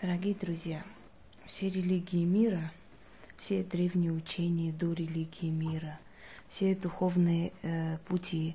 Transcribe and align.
Дорогие 0.00 0.36
друзья, 0.36 0.84
все 1.46 1.68
религии 1.68 2.24
мира, 2.24 2.70
все 3.38 3.64
древние 3.64 4.12
учения 4.12 4.70
до 4.70 4.92
религии 4.92 5.50
мира, 5.50 5.98
все 6.50 6.76
духовные 6.76 7.52
э, 7.62 7.98
пути, 8.06 8.54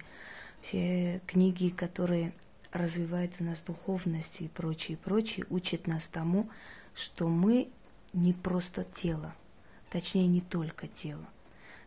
все 0.61 1.19
книги, 1.27 1.67
которые 1.67 2.31
развивают 2.71 3.33
в 3.33 3.41
нас 3.41 3.59
духовность 3.59 4.39
и 4.39 4.47
прочее, 4.47 4.95
прочее, 4.95 5.45
учат 5.49 5.85
нас 5.85 6.07
тому, 6.07 6.49
что 6.95 7.27
мы 7.27 7.67
не 8.13 8.31
просто 8.31 8.85
тело, 9.01 9.35
точнее 9.89 10.27
не 10.27 10.39
только 10.39 10.87
тело. 10.87 11.27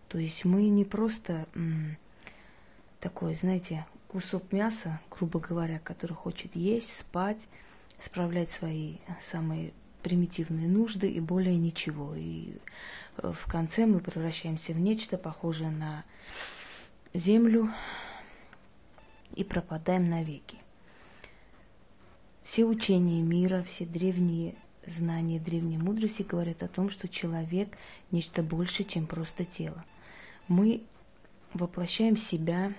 То 0.08 0.18
есть 0.18 0.44
мы 0.44 0.68
не 0.68 0.84
просто 0.84 1.48
м, 1.54 1.96
такой, 3.00 3.34
знаете, 3.36 3.86
кусок 4.08 4.52
мяса, 4.52 5.00
грубо 5.10 5.40
говоря, 5.40 5.78
который 5.78 6.12
хочет 6.12 6.54
есть, 6.54 6.94
спать, 6.98 7.40
справлять 8.04 8.50
свои 8.50 8.96
самые 9.30 9.72
примитивные 10.02 10.68
нужды 10.68 11.10
и 11.10 11.20
более 11.20 11.56
ничего. 11.56 12.14
И 12.14 12.56
э, 13.16 13.32
в 13.32 13.50
конце 13.50 13.86
мы 13.86 14.00
превращаемся 14.00 14.72
в 14.72 14.78
нечто 14.78 15.18
похожее 15.18 15.70
на 15.70 16.04
землю 17.12 17.72
и 19.34 19.42
пропадаем 19.42 20.08
навеки. 20.08 20.58
Все 22.44 22.64
учения 22.64 23.22
мира, 23.22 23.64
все 23.64 23.84
древние 23.84 24.54
знания, 24.86 25.40
древние 25.40 25.80
мудрости 25.80 26.22
говорят 26.22 26.62
о 26.62 26.68
том, 26.68 26.90
что 26.90 27.08
человек– 27.08 27.76
нечто 28.12 28.42
больше, 28.42 28.84
чем 28.84 29.06
просто 29.06 29.44
тело. 29.44 29.84
Мы 30.46 30.82
воплощаем 31.52 32.16
себя, 32.16 32.72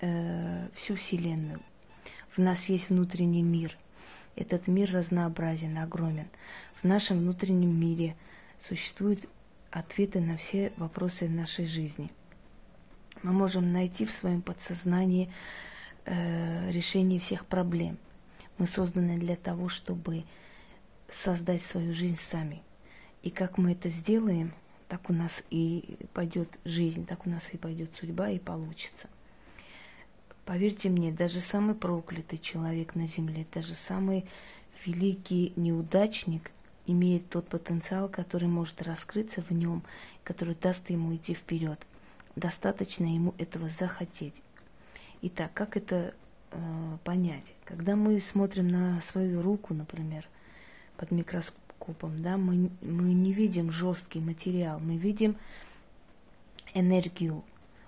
э, 0.00 0.68
всю 0.74 0.96
Вселенную. 0.96 1.60
В 2.30 2.38
нас 2.38 2.64
есть 2.64 2.90
внутренний 2.90 3.42
мир. 3.42 3.76
Этот 4.36 4.66
мир 4.66 4.90
разнообразен, 4.92 5.78
огромен. 5.78 6.28
В 6.80 6.84
нашем 6.84 7.18
внутреннем 7.18 7.78
мире 7.78 8.16
существуют 8.68 9.28
ответы 9.70 10.20
на 10.20 10.36
все 10.36 10.72
вопросы 10.76 11.28
нашей 11.28 11.66
жизни. 11.66 12.10
Мы 13.22 13.32
можем 13.32 13.72
найти 13.72 14.04
в 14.04 14.12
своем 14.12 14.42
подсознании 14.42 15.32
э, 16.04 16.70
решение 16.70 17.20
всех 17.20 17.46
проблем. 17.46 17.98
Мы 18.58 18.66
созданы 18.66 19.18
для 19.18 19.36
того, 19.36 19.68
чтобы 19.68 20.24
создать 21.08 21.62
свою 21.66 21.94
жизнь 21.94 22.18
сами. 22.30 22.62
И 23.22 23.30
как 23.30 23.56
мы 23.56 23.72
это 23.72 23.88
сделаем, 23.88 24.52
так 24.88 25.08
у 25.10 25.12
нас 25.12 25.42
и 25.50 25.96
пойдет 26.12 26.58
жизнь, 26.64 27.06
так 27.06 27.26
у 27.26 27.30
нас 27.30 27.42
и 27.52 27.56
пойдет 27.56 27.94
судьба 27.96 28.30
и 28.30 28.38
получится. 28.38 29.08
Поверьте 30.44 30.90
мне, 30.90 31.10
даже 31.10 31.40
самый 31.40 31.74
проклятый 31.74 32.38
человек 32.38 32.94
на 32.94 33.06
земле, 33.06 33.46
даже 33.52 33.74
самый 33.74 34.26
великий 34.84 35.54
неудачник 35.56 36.50
имеет 36.86 37.30
тот 37.30 37.48
потенциал, 37.48 38.08
который 38.10 38.48
может 38.48 38.82
раскрыться 38.82 39.40
в 39.40 39.50
нем, 39.52 39.82
который 40.22 40.54
даст 40.54 40.88
ему 40.90 41.14
идти 41.16 41.32
вперед. 41.34 41.80
Достаточно 42.36 43.04
ему 43.04 43.34
этого 43.38 43.70
захотеть. 43.70 44.34
Итак, 45.22 45.52
как 45.54 45.78
это 45.78 46.14
э, 46.50 46.98
понять? 47.04 47.54
Когда 47.64 47.96
мы 47.96 48.20
смотрим 48.20 48.68
на 48.68 49.00
свою 49.00 49.40
руку, 49.40 49.72
например, 49.72 50.28
под 50.98 51.10
микроскопом, 51.10 52.20
да, 52.22 52.36
мы, 52.36 52.70
мы 52.82 53.14
не 53.14 53.32
видим 53.32 53.72
жесткий 53.72 54.20
материал, 54.20 54.78
мы 54.78 54.98
видим 54.98 55.36
энергию, 56.74 57.42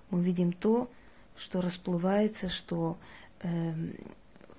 мы 0.09 0.23
видим 0.23 0.53
то, 0.53 0.89
что 1.37 1.61
расплывается, 1.61 2.49
что 2.49 2.97
э, 3.41 3.73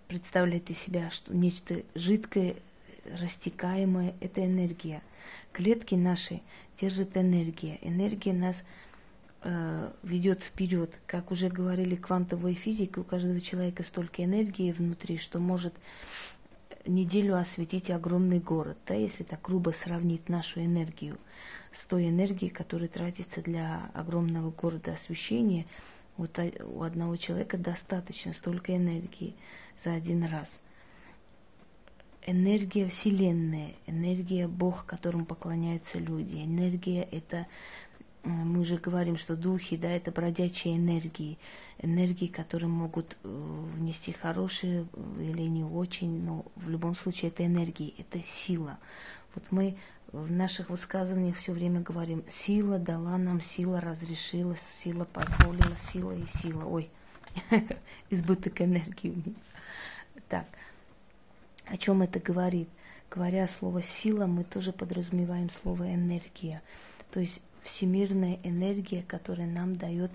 представляет 0.07 0.71
из 0.71 0.79
себя 0.79 1.11
что 1.11 1.35
нечто 1.35 1.83
жидкое, 1.95 2.57
растекаемое, 3.05 4.15
это 4.21 4.45
энергия. 4.45 5.03
Клетки 5.53 5.95
наши 5.95 6.41
держат 6.81 7.17
энергия. 7.17 7.79
Энергия 7.83 8.33
нас 8.33 8.63
э, 9.43 9.93
ведет 10.03 10.43
вперед. 10.43 10.91
Как 11.07 11.31
уже 11.31 11.49
говорили 11.49 11.97
квантовой 11.97 12.55
физики, 12.55 12.99
у 12.99 13.05
каждого 13.05 13.41
человека 13.41 13.83
столько 13.83 14.25
энергии 14.25 14.73
внутри, 14.73 15.19
что 15.19 15.39
может 15.39 15.75
неделю 16.87 17.37
осветить 17.37 17.91
огромный 17.91 18.39
город, 18.39 18.79
да, 18.87 18.95
если 18.95 19.25
так 19.25 19.43
грубо 19.43 19.71
сравнить 19.71 20.29
нашу 20.29 20.65
энергию 20.65 21.19
с 21.75 21.83
той 21.85 22.09
энергией, 22.09 22.51
которая 22.51 22.89
тратится 22.89 23.43
для 23.43 23.91
огромного 23.95 24.51
города 24.51 24.93
освещения– 24.93 25.67
вот 26.19 26.39
у 26.39 26.83
одного 26.83 27.17
человека 27.17 27.57
достаточно 27.57 28.35
столько 28.35 28.77
энергии 28.77 29.35
за 29.83 29.95
один 29.95 30.25
раз. 30.25 30.61
Энергия 32.27 32.89
Вселенная, 32.89 33.77
энергия 33.87 34.49
Бог, 34.49 34.85
которому 34.85 35.25
поклоняются 35.25 35.99
люди. 35.99 36.37
Энергия 36.37 37.03
это, 37.05 37.37
э, 37.37 37.47
мы 38.29 38.61
уже 38.61 38.77
говорим, 38.77 39.17
что 39.17 39.35
духи, 39.37 39.77
да, 39.77 39.89
это 39.89 40.11
бродячие 40.11 40.77
энергии. 40.77 41.39
Энергии, 41.79 42.27
которые 42.27 42.69
могут 42.69 43.17
э, 43.23 43.65
внести 43.77 44.13
хорошие 44.13 44.87
или 45.21 45.43
не 45.43 45.65
очень, 45.65 46.23
но 46.23 46.45
в 46.57 46.69
любом 46.69 46.97
случае 46.97 47.31
это 47.31 47.47
энергии, 47.47 47.95
это 47.97 48.21
сила. 48.25 48.79
Вот 49.35 49.45
мы 49.51 49.77
в 50.13 50.31
наших 50.33 50.71
высказываниях 50.71 51.37
все 51.37 51.53
время 51.53 51.81
говорим, 51.81 52.25
сила 52.31 52.79
дала 52.79 53.19
нам, 53.19 53.41
сила 53.41 53.81
разрешила, 53.81 54.57
сила 54.83 55.05
позволила, 55.05 55.77
сила 55.93 56.13
и 56.13 56.27
сила. 56.39 56.65
Ой, 56.65 56.91
избыток 58.11 58.61
энергии 58.61 59.11
у 59.11 59.17
меня. 59.17 59.37
Так, 60.29 60.47
о 61.67 61.77
чем 61.77 62.03
это 62.03 62.19
говорит? 62.21 62.69
Говоря 63.11 63.49
слово 63.49 63.83
сила, 63.83 64.27
мы 64.27 64.45
тоже 64.45 64.73
подразумеваем 64.73 65.51
слово 65.51 65.95
энергия. 65.95 66.63
То 67.11 67.21
есть 67.21 67.41
всемирная 67.63 68.39
энергия, 68.43 69.03
которая 69.03 69.47
нам 69.47 69.77
дает 69.77 70.11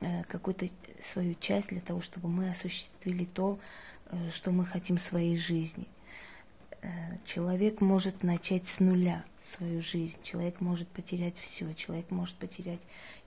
э, 0.00 0.24
какую-то 0.24 0.68
свою 1.12 1.34
часть 1.34 1.68
для 1.68 1.80
того, 1.80 2.02
чтобы 2.02 2.28
мы 2.28 2.50
осуществили 2.50 3.24
то, 3.24 3.58
э, 4.06 4.30
что 4.32 4.50
мы 4.50 4.64
хотим 4.66 4.96
в 4.98 5.02
своей 5.02 5.36
жизни. 5.36 5.86
Э, 6.82 6.88
человек 7.26 7.80
может 7.80 8.22
начать 8.22 8.66
с 8.68 8.78
нуля 8.78 9.24
свою 9.42 9.82
жизнь, 9.82 10.16
человек 10.22 10.60
может 10.60 10.88
потерять 10.88 11.36
все, 11.38 11.72
человек 11.74 12.10
может 12.10 12.36
потерять 12.36 12.80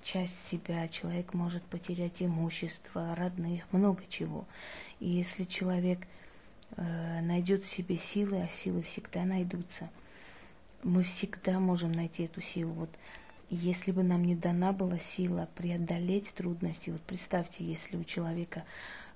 часть 0.04 0.36
себя, 0.50 0.88
человек 0.88 1.34
может 1.34 1.64
потерять 1.64 2.22
имущество, 2.22 3.16
родных, 3.16 3.64
много 3.72 4.02
чего. 4.10 4.46
И 5.00 5.10
если 5.10 5.44
человек 5.44 6.00
э, 6.78 7.22
найдет 7.22 7.64
в 7.64 7.70
себе 7.70 7.98
силы, 7.98 8.42
а 8.42 8.50
силы 8.64 8.84
всегда 8.84 9.26
найдутся, 9.26 9.90
мы 10.84 11.04
всегда 11.04 11.60
можем 11.60 11.92
найти 11.92 12.24
эту 12.24 12.42
силу. 12.42 12.72
Вот 12.74 12.90
если 13.50 13.92
бы 13.92 14.02
нам 14.02 14.24
не 14.24 14.36
дана 14.36 14.72
была 14.72 14.98
сила 15.00 15.50
преодолеть 15.56 16.34
трудности, 16.34 16.90
вот 16.90 17.02
представьте, 17.02 17.66
если 17.66 17.98
у 17.98 18.04
человека 18.06 18.64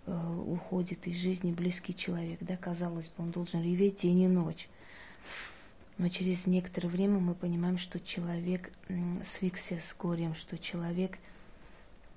уходит 0.06 1.08
из 1.08 1.18
жизни 1.18 1.52
близкий 1.52 1.96
человек, 1.96 2.40
да, 2.42 2.58
казалось 2.58 3.08
бы, 3.08 3.24
он 3.24 3.32
должен 3.32 3.64
реветь 3.64 4.02
день 4.02 4.22
и 4.22 4.28
ночь. 4.28 4.68
Но 5.98 6.10
через 6.10 6.46
некоторое 6.46 6.90
время 6.90 7.20
мы 7.20 7.34
понимаем, 7.34 7.78
что 7.78 8.00
человек 8.00 8.72
свыкся 9.24 9.80
с 9.80 9.96
горем, 9.98 10.36
что 10.36 10.58
человек 10.58 11.18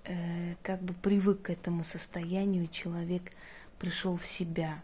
э, 0.05 0.57
как 0.63 0.83
бы 0.83 0.95
привык 0.95 1.43
к 1.43 1.51
этому 1.51 1.85
состоянию, 1.85 2.67
человек 2.69 3.23
пришел 3.79 4.17
в 4.17 4.27
себя, 4.27 4.83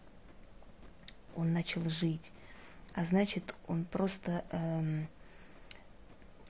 он 1.35 1.51
начал 1.51 1.87
жить. 1.89 2.31
А 2.93 3.03
значит, 3.03 3.53
он 3.67 3.83
просто 3.83 4.45
э, 4.51 5.05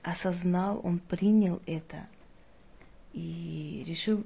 осознал, 0.02 0.80
он 0.84 1.00
принял 1.00 1.60
это 1.66 2.06
и 3.12 3.82
решил 3.84 4.24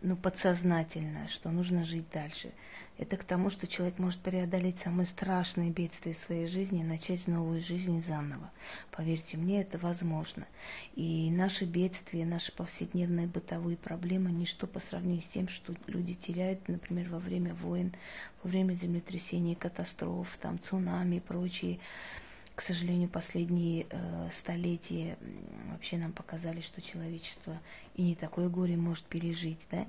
ну, 0.00 0.16
подсознательно, 0.16 1.28
что 1.28 1.50
нужно 1.50 1.84
жить 1.84 2.06
дальше. 2.12 2.52
Это 2.98 3.18
к 3.18 3.24
тому, 3.24 3.50
что 3.50 3.66
человек 3.66 3.98
может 3.98 4.20
преодолеть 4.20 4.78
самые 4.78 5.06
страшные 5.06 5.70
бедствия 5.70 6.14
своей 6.14 6.46
жизни 6.46 6.80
и 6.80 6.84
начать 6.84 7.26
новую 7.26 7.60
жизнь 7.60 8.00
заново. 8.00 8.50
Поверьте 8.90 9.36
мне, 9.36 9.60
это 9.60 9.76
возможно. 9.76 10.46
И 10.94 11.30
наши 11.30 11.66
бедствия, 11.66 12.24
наши 12.24 12.52
повседневные 12.52 13.26
бытовые 13.26 13.76
проблемы– 13.76 14.30
ничто 14.32 14.66
по 14.66 14.80
сравнению 14.80 15.22
с 15.22 15.28
тем, 15.28 15.48
что 15.48 15.74
люди 15.86 16.14
теряют, 16.14 16.68
например, 16.68 17.10
во 17.10 17.18
время 17.18 17.54
войн, 17.54 17.92
во 18.42 18.48
время 18.48 18.72
землетрясений, 18.72 19.54
катастроф, 19.54 20.28
там, 20.40 20.58
цунами 20.58 21.16
и 21.16 21.20
прочие 21.20 21.80
к 22.56 22.62
сожалению, 22.62 23.08
последние 23.08 23.86
э, 23.90 24.30
столетия 24.32 25.18
вообще 25.70 25.98
нам 25.98 26.12
показали, 26.12 26.62
что 26.62 26.80
человечество 26.80 27.60
и 27.94 28.02
не 28.02 28.14
такое 28.14 28.48
горе 28.48 28.76
может 28.76 29.04
пережить, 29.04 29.60
да, 29.70 29.86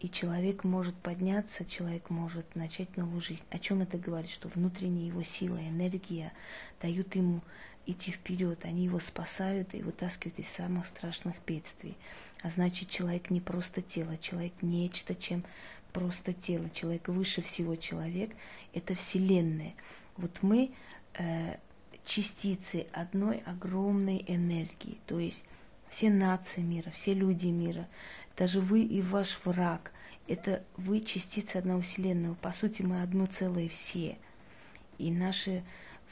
и 0.00 0.08
человек 0.08 0.64
может 0.64 0.94
подняться, 0.96 1.66
человек 1.66 2.08
может 2.08 2.56
начать 2.56 2.96
новую 2.96 3.20
жизнь. 3.20 3.42
О 3.50 3.58
чем 3.58 3.82
это 3.82 3.98
говорит? 3.98 4.30
Что 4.30 4.48
внутренняя 4.48 5.06
его 5.06 5.22
сила, 5.22 5.58
энергия 5.58 6.32
дают 6.80 7.14
ему 7.14 7.42
идти 7.84 8.10
вперед, 8.12 8.64
они 8.64 8.84
его 8.84 9.00
спасают 9.00 9.74
и 9.74 9.82
вытаскивают 9.82 10.38
из 10.38 10.48
самых 10.48 10.86
страшных 10.86 11.36
бедствий. 11.46 11.96
А 12.42 12.48
значит, 12.48 12.88
человек 12.88 13.28
не 13.30 13.40
просто 13.40 13.82
тело, 13.82 14.16
человек 14.16 14.54
нечто, 14.62 15.14
чем 15.14 15.44
просто 15.92 16.32
тело. 16.32 16.70
Человек 16.70 17.08
выше 17.08 17.42
всего 17.42 17.76
человек. 17.76 18.30
Это 18.72 18.94
Вселенная. 18.94 19.74
Вот 20.16 20.42
мы 20.42 20.70
э, 21.14 21.56
частицы 22.08 22.86
одной 22.92 23.38
огромной 23.44 24.24
энергии. 24.26 24.98
То 25.06 25.18
есть 25.18 25.44
все 25.90 26.10
нации 26.10 26.60
мира, 26.60 26.90
все 26.90 27.14
люди 27.14 27.46
мира, 27.46 27.86
даже 28.36 28.60
вы 28.60 28.82
и 28.82 29.02
ваш 29.02 29.38
враг, 29.44 29.92
это 30.26 30.64
вы 30.76 31.00
частицы 31.00 31.56
одного 31.56 31.82
Вселенного. 31.82 32.34
По 32.34 32.52
сути, 32.52 32.82
мы 32.82 33.02
одно 33.02 33.26
целое 33.26 33.68
все. 33.68 34.18
И 34.98 35.10
наша 35.10 35.62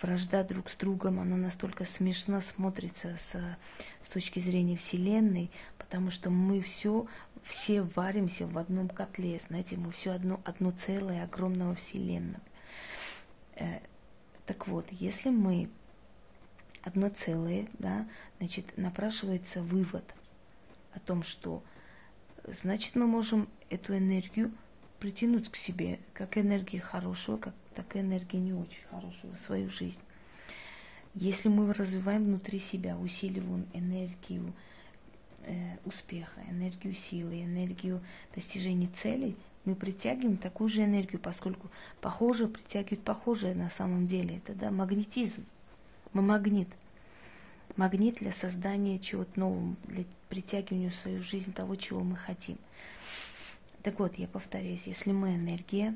вражда 0.01 0.45
друг 0.45 0.71
с 0.71 0.77
другом, 0.77 1.19
она 1.19 1.37
настолько 1.37 1.85
смешно 1.85 2.41
смотрится 2.41 3.17
с, 3.19 3.33
с 4.05 4.09
точки 4.11 4.39
зрения 4.39 4.77
Вселенной, 4.77 5.51
потому 5.79 6.11
что 6.11 6.31
мы 6.31 6.61
все, 6.61 7.07
все 7.45 7.83
варимся 7.83 8.47
в 8.47 8.59
одном 8.59 8.89
котле, 8.89 9.41
знаете, 9.49 9.77
мы 9.77 9.93
все 9.93 10.13
одно, 10.13 10.41
одно 10.45 10.73
целое 10.73 11.25
огромного 11.25 11.75
Вселенного. 11.77 12.43
Э, 13.57 13.81
так 14.45 14.69
вот, 14.69 14.87
если 14.91 15.31
мы 15.31 15.69
одно 16.87 17.09
целое, 17.09 17.67
да, 17.81 18.07
значит, 18.39 18.79
напрашивается 18.79 19.61
вывод 19.61 20.05
о 20.93 21.01
том, 21.01 21.25
что 21.25 21.63
значит 22.63 22.95
мы 22.95 23.07
можем 23.07 23.49
эту 23.71 23.97
энергию 23.97 24.53
притянуть 25.01 25.51
к 25.51 25.57
себе, 25.57 25.99
как 26.15 26.39
энергии 26.39 26.79
хорошую, 26.79 27.39
как, 27.39 27.55
так 27.75 27.97
и 27.97 28.01
энергии 28.01 28.37
не 28.37 28.53
очень 28.53 28.85
хорошую 28.89 29.35
в 29.35 29.41
свою 29.41 29.69
жизнь. 29.69 29.99
Если 31.15 31.49
мы 31.49 31.73
развиваем 31.75 32.25
внутри 32.25 32.61
себя, 32.61 32.97
усиливаем 32.97 33.67
энергию 33.75 34.53
э, 35.43 35.79
успеха, 35.85 36.41
энергию 36.49 36.95
силы, 36.95 37.43
энергию 37.43 38.01
достижения 38.35 38.91
целей, 39.03 39.37
мы 39.65 39.75
притягиваем 39.75 40.37
такую 40.37 40.71
же 40.71 40.85
энергию, 40.85 41.21
поскольку 41.21 41.69
похожее 42.01 42.49
притягивает 42.49 43.03
похожее 43.03 43.57
на 43.57 43.71
самом 43.71 44.07
деле. 44.07 44.37
Это 44.37 44.55
да, 44.55 44.71
магнетизм. 44.71 45.45
Мы 46.17 46.23
магнит. 46.23 46.69
Магнит 47.77 48.15
для 48.21 48.33
создания 48.33 48.99
чего-то 48.99 49.39
нового, 49.39 49.77
для 49.85 50.07
притягивания 50.31 50.89
в 50.89 50.95
свою 50.95 51.23
жизнь 51.23 51.53
того, 51.53 51.77
чего 51.77 52.01
мы 52.03 52.17
хотим. 52.17 52.57
Так 53.83 53.99
вот, 53.99 54.15
я 54.17 54.27
повторяюсь, 54.27 54.81
если 54.87 55.13
мы 55.13 55.35
энергия, 55.35 55.95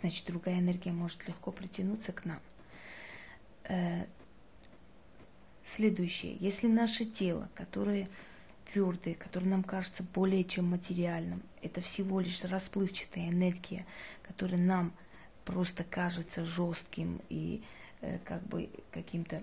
значит 0.00 0.24
другая 0.26 0.60
энергия 0.60 0.92
может 0.92 1.26
легко 1.26 1.50
притянуться 1.50 2.12
к 2.12 2.24
нам. 2.24 2.38
Э, 3.64 4.06
следующее. 5.74 6.36
Если 6.38 6.68
наше 6.68 7.04
тело, 7.04 7.48
которое 7.56 8.08
твердое, 8.72 9.14
которое 9.14 9.46
нам 9.46 9.64
кажется 9.64 10.04
более 10.14 10.44
чем 10.44 10.66
материальным, 10.66 11.42
это 11.60 11.80
всего 11.80 12.20
лишь 12.20 12.44
расплывчатая 12.44 13.30
энергия, 13.30 13.84
которая 14.22 14.60
нам 14.60 14.92
просто 15.44 15.82
кажется 15.82 16.44
жестким 16.44 17.20
и 17.30 17.64
э, 17.64 17.81
как 18.24 18.42
бы 18.44 18.68
каким-то 18.90 19.42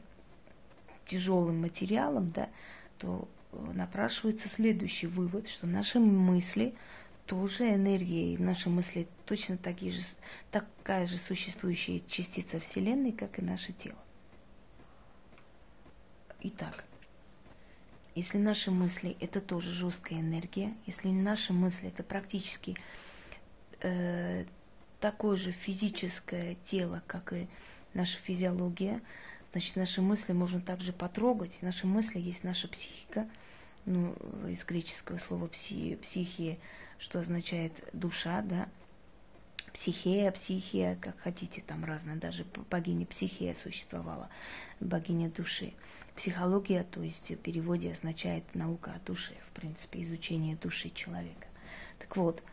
тяжелым 1.05 1.61
материалом, 1.61 2.31
да, 2.31 2.49
то 2.97 3.27
э, 3.51 3.71
напрашивается 3.73 4.47
следующий 4.47 5.07
вывод, 5.07 5.47
что 5.47 5.67
наши 5.67 5.99
мысли 5.99 6.75
тоже 7.25 7.73
энергия, 7.73 8.33
и 8.33 8.37
наши 8.37 8.69
мысли 8.69 9.07
точно 9.25 9.57
такие 9.57 9.91
же, 9.91 10.01
такая 10.51 11.05
же 11.07 11.17
существующая 11.17 12.01
частица 12.07 12.59
Вселенной, 12.59 13.11
как 13.11 13.39
и 13.39 13.41
наше 13.41 13.73
тело. 13.73 13.99
Итак, 16.41 16.83
если 18.15 18.37
наши 18.37 18.71
мысли 18.71 19.17
это 19.19 19.41
тоже 19.41 19.71
жесткая 19.71 20.19
энергия, 20.19 20.73
если 20.85 21.09
наши 21.09 21.53
мысли 21.53 21.89
это 21.89 22.01
практически 22.01 22.75
э, 23.81 24.45
такое 24.99 25.37
же 25.37 25.51
физическое 25.51 26.55
тело, 26.65 27.03
как 27.07 27.33
и 27.33 27.47
наша 27.93 28.17
физиология, 28.19 29.01
значит 29.51 29.75
наши 29.75 30.01
мысли 30.01 30.33
можно 30.33 30.61
также 30.61 30.93
потрогать. 30.93 31.61
Наши 31.61 31.87
мысли 31.87 32.19
есть 32.19 32.43
наша 32.43 32.67
психика, 32.67 33.27
ну, 33.85 34.13
из 34.47 34.63
греческого 34.63 35.17
слова 35.17 35.47
пси, 35.47 35.97
психия, 36.03 36.57
что 36.99 37.19
означает 37.19 37.73
душа, 37.93 38.41
да, 38.41 38.67
психея, 39.73 40.31
психия, 40.31 40.97
как 41.01 41.17
хотите, 41.19 41.61
там 41.61 41.85
разное, 41.85 42.15
даже 42.15 42.45
богиня 42.69 43.05
психия 43.05 43.55
существовала, 43.55 44.29
богиня 44.79 45.29
души. 45.29 45.73
Психология, 46.15 46.83
то 46.83 47.01
есть 47.01 47.29
в 47.29 47.37
переводе 47.37 47.93
означает 47.93 48.43
наука 48.53 48.93
о 48.93 49.05
душе, 49.05 49.33
в 49.49 49.53
принципе, 49.53 50.03
изучение 50.03 50.57
души 50.57 50.89
человека. 50.89 51.47
Так 51.97 52.17
вот, 52.17 52.43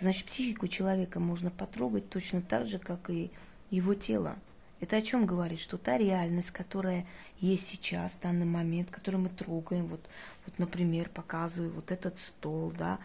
значит, 0.00 0.26
психику 0.26 0.68
человека 0.68 1.18
можно 1.18 1.50
потрогать 1.50 2.08
точно 2.08 2.40
так 2.40 2.68
же, 2.68 2.78
как 2.78 3.10
и 3.10 3.30
его 3.70 3.94
тело. 3.94 4.38
Это 4.80 4.96
о 4.96 5.02
чем 5.02 5.26
говорит? 5.26 5.60
Что 5.60 5.76
та 5.76 5.98
реальность, 5.98 6.50
которая 6.50 7.06
есть 7.38 7.68
сейчас, 7.68 8.12
в 8.12 8.20
данный 8.20 8.46
момент, 8.46 8.90
которую 8.90 9.22
мы 9.22 9.28
трогаем, 9.28 9.86
вот, 9.86 10.00
вот 10.46 10.58
например, 10.58 11.10
показываю 11.10 11.70
вот 11.72 11.90
этот 11.90 12.18
стол, 12.18 12.72
да, 12.76 12.98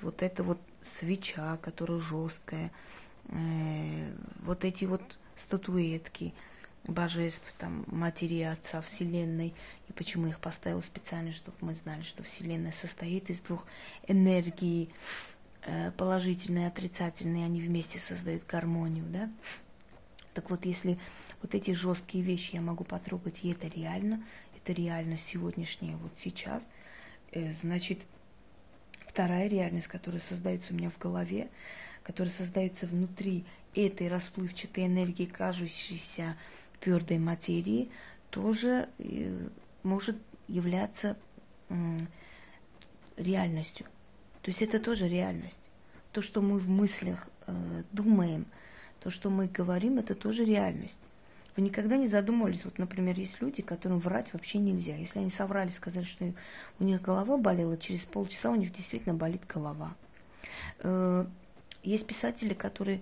вот 0.00 0.22
эта 0.22 0.42
вот 0.42 0.58
свеча, 0.98 1.56
которая 1.58 1.98
жесткая, 1.98 2.70
э, 3.26 4.12
вот 4.42 4.64
эти 4.64 4.84
вот 4.84 5.02
статуэтки 5.36 6.34
божеств, 6.84 7.52
там, 7.58 7.84
матери 7.86 8.42
Отца 8.42 8.80
Вселенной, 8.82 9.54
и 9.88 9.92
почему 9.92 10.28
их 10.28 10.38
поставил 10.40 10.82
специально, 10.82 11.32
чтобы 11.32 11.56
мы 11.60 11.74
знали, 11.74 12.02
что 12.02 12.22
Вселенная 12.22 12.72
состоит 12.72 13.30
из 13.30 13.40
двух 13.40 13.64
энергий, 14.06 14.88
э, 15.62 15.90
положительной 15.92 16.62
и 16.62 16.66
отрицательной, 16.66 17.44
они 17.44 17.60
вместе 17.60 17.98
создают 17.98 18.46
гармонию, 18.46 19.04
да. 19.08 19.30
Так 20.34 20.50
вот, 20.50 20.64
если 20.64 20.98
вот 21.42 21.54
эти 21.54 21.72
жесткие 21.72 22.24
вещи 22.24 22.54
я 22.54 22.60
могу 22.60 22.84
потрогать, 22.84 23.44
и 23.44 23.50
это 23.50 23.68
реально, 23.68 24.24
это 24.56 24.72
реально 24.72 25.18
сегодняшнее, 25.18 25.96
вот 25.96 26.12
сейчас, 26.22 26.62
э, 27.32 27.52
значит, 27.54 27.98
вторая 29.06 29.48
реальность, 29.48 29.88
которая 29.88 30.20
создается 30.20 30.72
у 30.72 30.76
меня 30.76 30.90
в 30.90 30.98
голове, 30.98 31.50
которая 32.02 32.32
создается 32.32 32.86
внутри 32.86 33.44
этой 33.74 34.08
расплывчатой 34.08 34.86
энергии, 34.86 35.26
кажущейся 35.26 36.36
твердой 36.80 37.18
материи, 37.18 37.90
тоже 38.30 38.88
э, 38.98 39.48
может 39.82 40.16
являться 40.48 41.16
реальностью. 43.16 43.86
То 44.42 44.50
есть 44.50 44.60
это 44.60 44.78
тоже 44.78 45.08
реальность. 45.08 45.60
То, 46.12 46.20
что 46.20 46.42
мы 46.42 46.58
в 46.58 46.68
мыслях 46.68 47.26
э, 47.46 47.82
думаем, 47.92 48.46
то, 49.02 49.10
что 49.10 49.30
мы 49.30 49.46
говорим, 49.46 49.98
это 49.98 50.14
тоже 50.14 50.44
реальность. 50.44 50.98
Вы 51.56 51.64
никогда 51.64 51.96
не 51.96 52.06
задумывались, 52.06 52.64
вот, 52.64 52.78
например, 52.78 53.18
есть 53.18 53.40
люди, 53.42 53.60
которым 53.60 53.98
врать 53.98 54.32
вообще 54.32 54.58
нельзя. 54.58 54.96
Если 54.96 55.18
они 55.18 55.30
соврали, 55.30 55.68
сказали, 55.70 56.04
что 56.04 56.32
у 56.78 56.84
них 56.84 57.02
голова 57.02 57.36
болела, 57.36 57.76
через 57.76 58.00
полчаса 58.00 58.50
у 58.50 58.54
них 58.54 58.72
действительно 58.72 59.14
болит 59.14 59.42
голова. 59.46 59.94
Э, 60.78 61.26
есть 61.82 62.06
писатели, 62.06 62.54
которые 62.54 63.00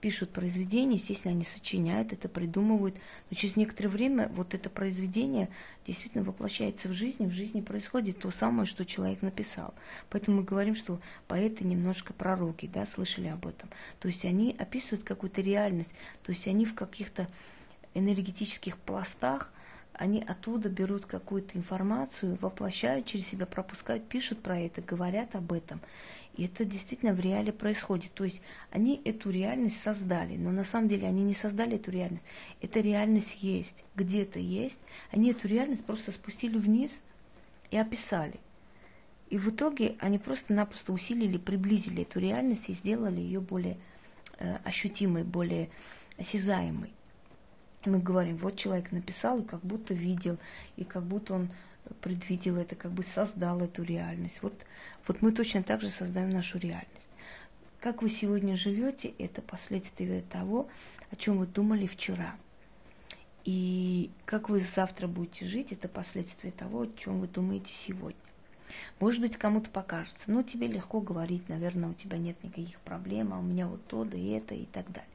пишут 0.00 0.30
произведения, 0.30 0.96
естественно, 0.96 1.34
они 1.34 1.44
сочиняют 1.44 2.12
это, 2.12 2.28
придумывают, 2.28 2.94
но 3.30 3.36
через 3.36 3.56
некоторое 3.56 3.88
время 3.88 4.28
вот 4.28 4.54
это 4.54 4.70
произведение 4.70 5.48
действительно 5.86 6.24
воплощается 6.24 6.88
в 6.88 6.92
жизни, 6.92 7.26
в 7.26 7.32
жизни 7.32 7.60
происходит 7.60 8.18
то 8.18 8.30
самое, 8.30 8.66
что 8.66 8.84
человек 8.84 9.22
написал. 9.22 9.74
Поэтому 10.10 10.38
мы 10.38 10.42
говорим, 10.44 10.74
что 10.74 11.00
поэты 11.26 11.64
немножко 11.64 12.12
пророки, 12.12 12.70
да, 12.72 12.86
слышали 12.86 13.28
об 13.28 13.46
этом. 13.46 13.70
То 13.98 14.08
есть 14.08 14.24
они 14.24 14.54
описывают 14.58 15.04
какую-то 15.04 15.40
реальность, 15.40 15.90
то 16.22 16.30
есть 16.30 16.46
они 16.46 16.64
в 16.64 16.74
каких-то 16.74 17.28
энергетических 17.94 18.78
пластах 18.78 19.52
они 19.98 20.22
оттуда 20.22 20.68
берут 20.68 21.06
какую-то 21.06 21.58
информацию, 21.58 22.38
воплощают 22.40 23.06
через 23.06 23.26
себя, 23.26 23.46
пропускают, 23.46 24.08
пишут 24.08 24.40
про 24.40 24.58
это, 24.58 24.80
говорят 24.80 25.34
об 25.34 25.52
этом. 25.52 25.80
И 26.36 26.44
это 26.44 26.64
действительно 26.64 27.12
в 27.12 27.20
реале 27.20 27.52
происходит. 27.52 28.12
То 28.12 28.22
есть 28.22 28.40
они 28.70 29.02
эту 29.04 29.30
реальность 29.30 29.82
создали, 29.82 30.36
но 30.36 30.52
на 30.52 30.62
самом 30.62 30.88
деле 30.88 31.08
они 31.08 31.24
не 31.24 31.34
создали 31.34 31.74
эту 31.76 31.90
реальность. 31.90 32.24
Эта 32.60 32.78
реальность 32.78 33.38
есть, 33.40 33.74
где-то 33.96 34.38
есть. 34.38 34.78
Они 35.10 35.32
эту 35.32 35.48
реальность 35.48 35.84
просто 35.84 36.12
спустили 36.12 36.58
вниз 36.58 36.96
и 37.72 37.76
описали. 37.76 38.38
И 39.30 39.36
в 39.36 39.48
итоге 39.48 39.96
они 39.98 40.18
просто-напросто 40.18 40.92
усилили, 40.92 41.38
приблизили 41.38 42.02
эту 42.02 42.20
реальность 42.20 42.68
и 42.68 42.74
сделали 42.74 43.20
ее 43.20 43.40
более 43.40 43.78
э, 44.38 44.58
ощутимой, 44.64 45.24
более 45.24 45.70
осязаемой 46.18 46.92
мы 47.84 47.98
говорим, 47.98 48.36
вот 48.36 48.56
человек 48.56 48.92
написал 48.92 49.40
и 49.40 49.44
как 49.44 49.60
будто 49.60 49.94
видел, 49.94 50.38
и 50.76 50.84
как 50.84 51.04
будто 51.04 51.34
он 51.34 51.50
предвидел 52.00 52.56
это, 52.56 52.74
как 52.74 52.92
бы 52.92 53.02
создал 53.14 53.60
эту 53.60 53.82
реальность. 53.82 54.38
Вот, 54.42 54.54
вот 55.06 55.22
мы 55.22 55.32
точно 55.32 55.62
так 55.62 55.80
же 55.80 55.90
создаем 55.90 56.30
нашу 56.30 56.58
реальность. 56.58 57.08
Как 57.80 58.02
вы 58.02 58.10
сегодня 58.10 58.56
живете, 58.56 59.14
это 59.18 59.40
последствия 59.40 60.22
того, 60.22 60.68
о 61.10 61.16
чем 61.16 61.38
вы 61.38 61.46
думали 61.46 61.86
вчера. 61.86 62.36
И 63.44 64.10
как 64.24 64.48
вы 64.50 64.66
завтра 64.74 65.06
будете 65.06 65.46
жить, 65.46 65.72
это 65.72 65.88
последствия 65.88 66.50
того, 66.50 66.82
о 66.82 66.86
чем 66.98 67.20
вы 67.20 67.28
думаете 67.28 67.72
сегодня. 67.86 68.20
Может 69.00 69.20
быть, 69.20 69.36
кому-то 69.36 69.70
покажется, 69.70 70.24
ну, 70.26 70.42
тебе 70.42 70.66
легко 70.66 71.00
говорить, 71.00 71.48
наверное, 71.48 71.88
у 71.90 71.94
тебя 71.94 72.18
нет 72.18 72.42
никаких 72.42 72.78
проблем, 72.80 73.32
а 73.32 73.38
у 73.38 73.42
меня 73.42 73.66
вот 73.66 73.86
то, 73.86 74.04
да 74.04 74.18
и 74.18 74.28
это, 74.30 74.54
и 74.54 74.66
так 74.66 74.90
далее. 74.92 75.08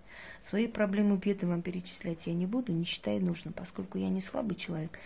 Свои 0.49 0.67
проблемы, 0.67 1.17
беды 1.17 1.47
вам 1.47 1.61
перечислять 1.61 2.25
я 2.25 2.33
не 2.33 2.45
буду, 2.45 2.71
не 2.71 2.85
считаю 2.85 3.23
нужным, 3.23 3.53
поскольку 3.53 3.97
я 3.97 4.09
не 4.09 4.21
слабый 4.21 4.55
человек, 4.55 4.99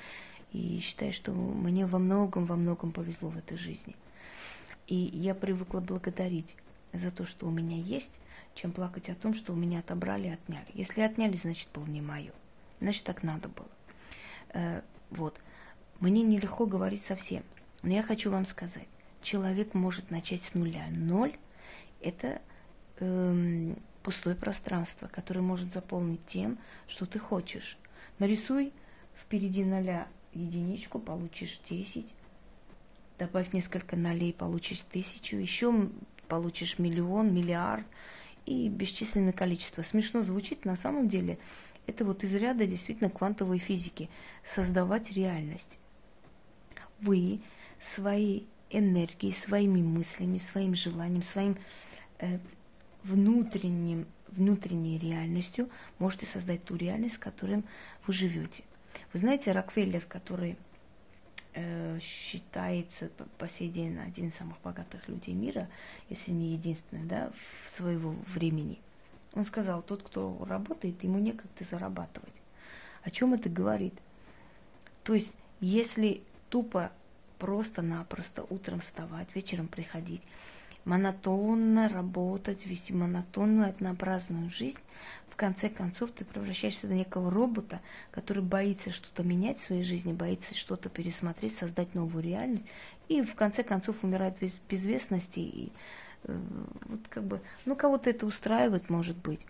и 0.51 0.79
считаю, 0.79 1.13
что 1.13 1.31
мне 1.31 1.85
во 1.85 1.99
многом, 1.99 2.45
во 2.45 2.55
многом 2.55 2.91
повезло 2.91 3.29
в 3.29 3.37
этой 3.37 3.57
жизни. 3.57 3.95
И 4.87 4.95
я 4.95 5.35
привыкла 5.35 5.79
благодарить 5.79 6.55
за 6.93 7.11
то, 7.11 7.25
что 7.25 7.47
у 7.47 7.51
меня 7.51 7.77
есть, 7.77 8.19
чем 8.55 8.71
плакать 8.71 9.09
о 9.09 9.15
том, 9.15 9.33
что 9.33 9.53
у 9.53 9.55
меня 9.55 9.79
отобрали 9.79 10.29
и 10.29 10.31
отняли. 10.31 10.67
Если 10.73 11.01
отняли, 11.01 11.37
значит, 11.37 11.67
было 11.73 11.85
не 11.85 12.01
мое. 12.01 12.31
Значит, 12.79 13.03
так 13.03 13.23
надо 13.23 13.49
было. 13.49 13.67
Э, 14.53 14.81
вот. 15.11 15.37
Мне 15.99 16.23
нелегко 16.23 16.65
говорить 16.65 17.03
совсем. 17.05 17.43
Но 17.83 17.93
я 17.93 18.03
хочу 18.03 18.31
вам 18.31 18.45
сказать, 18.45 18.87
человек 19.21 19.73
может 19.73 20.09
начать 20.09 20.41
с 20.43 20.53
нуля. 20.53 20.87
Ноль– 20.89 21.35
это 22.01 22.41
эм, 22.99 23.77
пустое 24.07 24.37
пространство, 24.37 25.09
которое 25.09 25.41
может 25.41 25.73
заполнить 25.73 26.25
тем, 26.27 26.59
что 26.87 27.05
ты 27.05 27.19
хочешь. 27.19 27.77
Нарисуй 28.19 28.71
впереди 29.21 29.65
ноля 29.65 30.07
единичку, 30.33 30.97
получишь 30.97 31.59
10. 31.69 32.05
Добавь 33.19 33.51
несколько 33.51 33.97
нолей, 33.97 34.31
получишь 34.31 34.79
тысячу. 34.89 35.35
Еще 35.35 35.89
получишь 36.29 36.79
миллион, 36.79 37.33
миллиард 37.33 37.85
и 38.45 38.69
бесчисленное 38.69 39.33
количество. 39.33 39.81
Смешно 39.81 40.21
звучит, 40.21 40.63
на 40.63 40.77
самом 40.77 41.09
деле 41.09 41.37
это 41.85 42.05
вот 42.05 42.23
из 42.23 42.33
ряда 42.33 42.65
действительно 42.65 43.09
квантовой 43.09 43.57
физики. 43.57 44.09
Создавать 44.55 45.11
реальность. 45.11 45.77
Вы 47.01 47.41
своей 47.93 48.47
энергией, 48.69 49.33
своими 49.33 49.81
мыслями, 49.81 50.37
своим 50.37 50.75
желанием, 50.75 51.23
своим 51.23 51.57
э, 52.19 52.39
внутренним, 53.03 54.05
внутренней 54.29 54.97
реальностью 54.97 55.69
можете 55.99 56.25
создать 56.25 56.63
ту 56.63 56.75
реальность, 56.75 57.15
в 57.15 57.19
которой 57.19 57.63
вы 58.05 58.13
живете. 58.13 58.63
Вы 59.13 59.19
знаете, 59.19 59.51
Рокфеллер, 59.51 60.05
который 60.05 60.57
э, 61.53 61.99
считается 62.01 63.09
по 63.37 63.47
сей 63.47 63.69
день 63.69 63.97
один 63.99 64.29
из 64.29 64.35
самых 64.35 64.59
богатых 64.61 65.07
людей 65.07 65.33
мира, 65.33 65.69
если 66.09 66.31
не 66.31 66.53
единственный, 66.53 67.05
да, 67.05 67.31
в 67.65 67.77
своего 67.77 68.15
времени, 68.33 68.79
он 69.33 69.45
сказал, 69.45 69.81
тот, 69.81 70.03
кто 70.03 70.43
работает, 70.45 71.03
ему 71.03 71.19
некогда 71.19 71.63
зарабатывать. 71.69 72.33
О 73.03 73.11
чем 73.11 73.33
это 73.33 73.49
говорит? 73.49 73.93
То 75.03 75.13
есть, 75.13 75.31
если 75.59 76.23
тупо 76.49 76.91
просто-напросто 77.37 78.45
утром 78.49 78.81
вставать, 78.81 79.33
вечером 79.35 79.67
приходить, 79.67 80.21
монотонно 80.87 81.89
работать, 81.89 82.65
вести 82.65 82.93
монотонную, 82.93 83.69
однообразную 83.69 84.49
жизнь, 84.49 84.79
в 85.29 85.35
конце 85.35 85.69
концов 85.69 86.11
ты 86.11 86.25
превращаешься 86.25 86.87
в 86.87 86.91
некого 86.91 87.29
робота, 87.29 87.81
который 88.09 88.41
боится 88.41 88.91
что-то 88.91 89.21
менять 89.21 89.59
в 89.59 89.63
своей 89.63 89.83
жизни, 89.83 90.13
боится 90.13 90.55
что-то 90.55 90.89
пересмотреть, 90.89 91.55
создать 91.55 91.93
новую 91.93 92.23
реальность, 92.23 92.65
и 93.09 93.21
в 93.21 93.35
конце 93.35 93.63
концов 93.63 93.97
умирает 94.01 94.37
в 94.39 94.69
безвестности. 94.69 95.39
И 95.39 95.71
э, 96.23 96.39
вот 96.85 97.01
как 97.09 97.23
бы, 97.23 97.41
ну 97.65 97.75
кого-то 97.75 98.09
это 98.09 98.25
устраивает, 98.25 98.89
может 98.89 99.17
быть. 99.17 99.41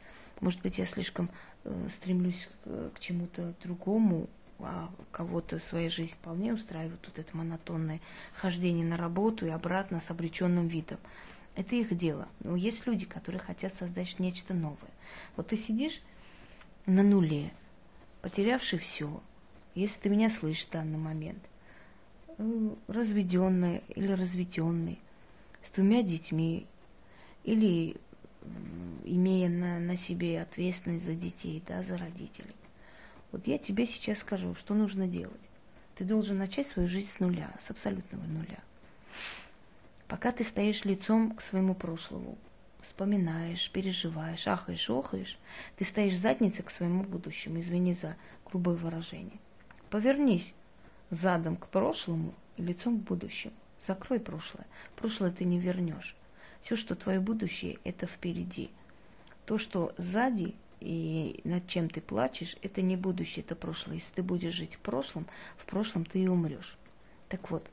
Может 0.42 0.62
быть, 0.62 0.78
я 0.80 0.86
слишком 0.86 1.30
э, 1.64 1.88
стремлюсь 1.96 2.50
к, 2.66 2.96
к 2.96 3.00
чему-то 3.00 3.54
другому, 3.64 4.28
а 4.60 4.90
кого-то 5.12 5.60
в 5.60 5.64
своей 5.64 5.90
жизни 5.90 6.14
вполне 6.14 6.54
устраивает 6.54 7.00
вот 7.06 7.20
это 7.20 7.38
монотонное 7.38 8.00
хождение 8.34 8.86
на 8.86 8.98
работу 8.98 9.46
и 9.46 9.50
обратно 9.50 10.00
с 10.00 10.10
обреченным 10.10 10.68
видом. 10.68 11.00
Это 11.56 11.76
их 11.76 11.96
дело. 11.98 12.28
Но 12.40 12.56
есть 12.56 12.86
люди, 12.86 13.06
которые 13.06 13.42
хотят 13.42 13.76
создать 13.78 14.20
нечто 14.20 14.54
новое. 14.54 14.92
Вот 15.36 15.48
ты 15.48 15.58
сидишь 15.58 16.02
на 16.86 17.04
нуле, 17.04 17.52
потерявший 18.22 18.80
все, 18.80 19.22
если 19.76 20.00
ты 20.00 20.10
меня 20.10 20.30
слышишь 20.30 20.66
в 20.68 20.72
данный 20.72 20.98
момент, 20.98 21.44
э, 22.38 22.70
разведенный 22.88 23.84
или 23.90 24.12
разведенный, 24.12 25.00
с 25.64 25.70
двумя 25.72 26.02
детьми, 26.04 26.68
или 27.44 27.98
имея 29.04 29.50
на, 29.50 29.80
на 29.80 29.98
себе 29.98 30.42
ответственность 30.42 31.06
за 31.06 31.14
детей, 31.14 31.64
да, 31.68 31.84
за 31.84 31.98
родителей. 31.98 32.56
Вот 33.32 33.46
я 33.48 33.58
тебе 33.58 33.86
сейчас 33.86 34.20
скажу, 34.20 34.56
что 34.56 34.74
нужно 34.74 35.08
делать. 35.08 35.42
Ты 35.96 36.06
должен 36.06 36.38
начать 36.38 36.68
свою 36.68 36.88
жизнь 36.88 37.10
с 37.16 37.20
нуля, 37.20 37.54
с 37.62 37.70
абсолютного 37.70 38.24
нуля. 38.24 38.60
Пока 40.08 40.32
ты 40.32 40.44
стоишь 40.44 40.86
лицом 40.86 41.36
к 41.36 41.42
своему 41.42 41.76
прошлому, 41.76 42.38
вспоминаешь, 42.82 43.70
переживаешь, 43.72 44.48
ахаешь, 44.48 44.90
охаешь, 44.90 45.38
ты 45.76 45.84
стоишь 45.84 46.18
задницей 46.18 46.64
к 46.64 46.70
своему 46.70 47.04
будущему, 47.04 47.60
извини 47.60 47.94
за 47.94 48.16
грубое 48.46 48.76
выражение. 48.76 49.40
Повернись 49.90 50.54
задом 51.10 51.58
к 51.58 51.68
прошлому 51.68 52.34
и 52.56 52.62
лицом 52.62 53.00
к 53.00 53.04
будущему. 53.04 53.54
Закрой 53.86 54.20
прошлое. 54.20 54.66
Прошлое 54.96 55.32
ты 55.32 55.46
не 55.46 55.60
вернешь. 55.60 56.16
Все, 56.62 56.76
что 56.76 56.96
твое 56.96 57.20
будущее, 57.20 57.80
это 57.84 58.06
впереди. 58.06 58.70
То, 59.46 59.58
что 59.58 59.94
сзади, 59.98 60.56
и 60.80 61.42
над 61.44 61.68
чем 61.68 61.90
ты 61.90 62.02
плачешь, 62.02 62.56
это 62.62 62.82
не 62.82 62.96
будущее, 62.96 63.44
это 63.44 63.56
прошлое. 63.56 63.96
Если 63.96 64.14
ты 64.14 64.24
будешь 64.24 64.54
жить 64.54 64.76
в 64.76 64.80
прошлом, 64.80 65.26
в 65.58 65.66
прошлом 65.66 66.06
ты 66.06 66.20
и 66.20 66.28
умрешь. 66.28 66.78
Так 67.30 67.50
вот, 67.50 67.68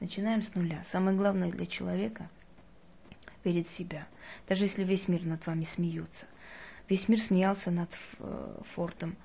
начинаем 0.00 0.42
с 0.42 0.54
нуля. 0.54 0.82
Самое 0.90 1.16
главное 1.16 1.50
для 1.50 1.66
человека– 1.66 2.30
верить 3.44 3.68
в 3.68 3.76
себя. 3.76 4.06
Даже 4.48 4.64
если 4.64 4.84
весь 4.84 5.08
мир 5.08 5.24
над 5.24 5.46
вами 5.46 5.64
смеется. 5.64 6.26
Весь 6.88 7.08
мир 7.08 7.20
смеялся 7.20 7.70
над 7.70 7.90
э, 8.18 8.60
Фордом, 8.74 9.16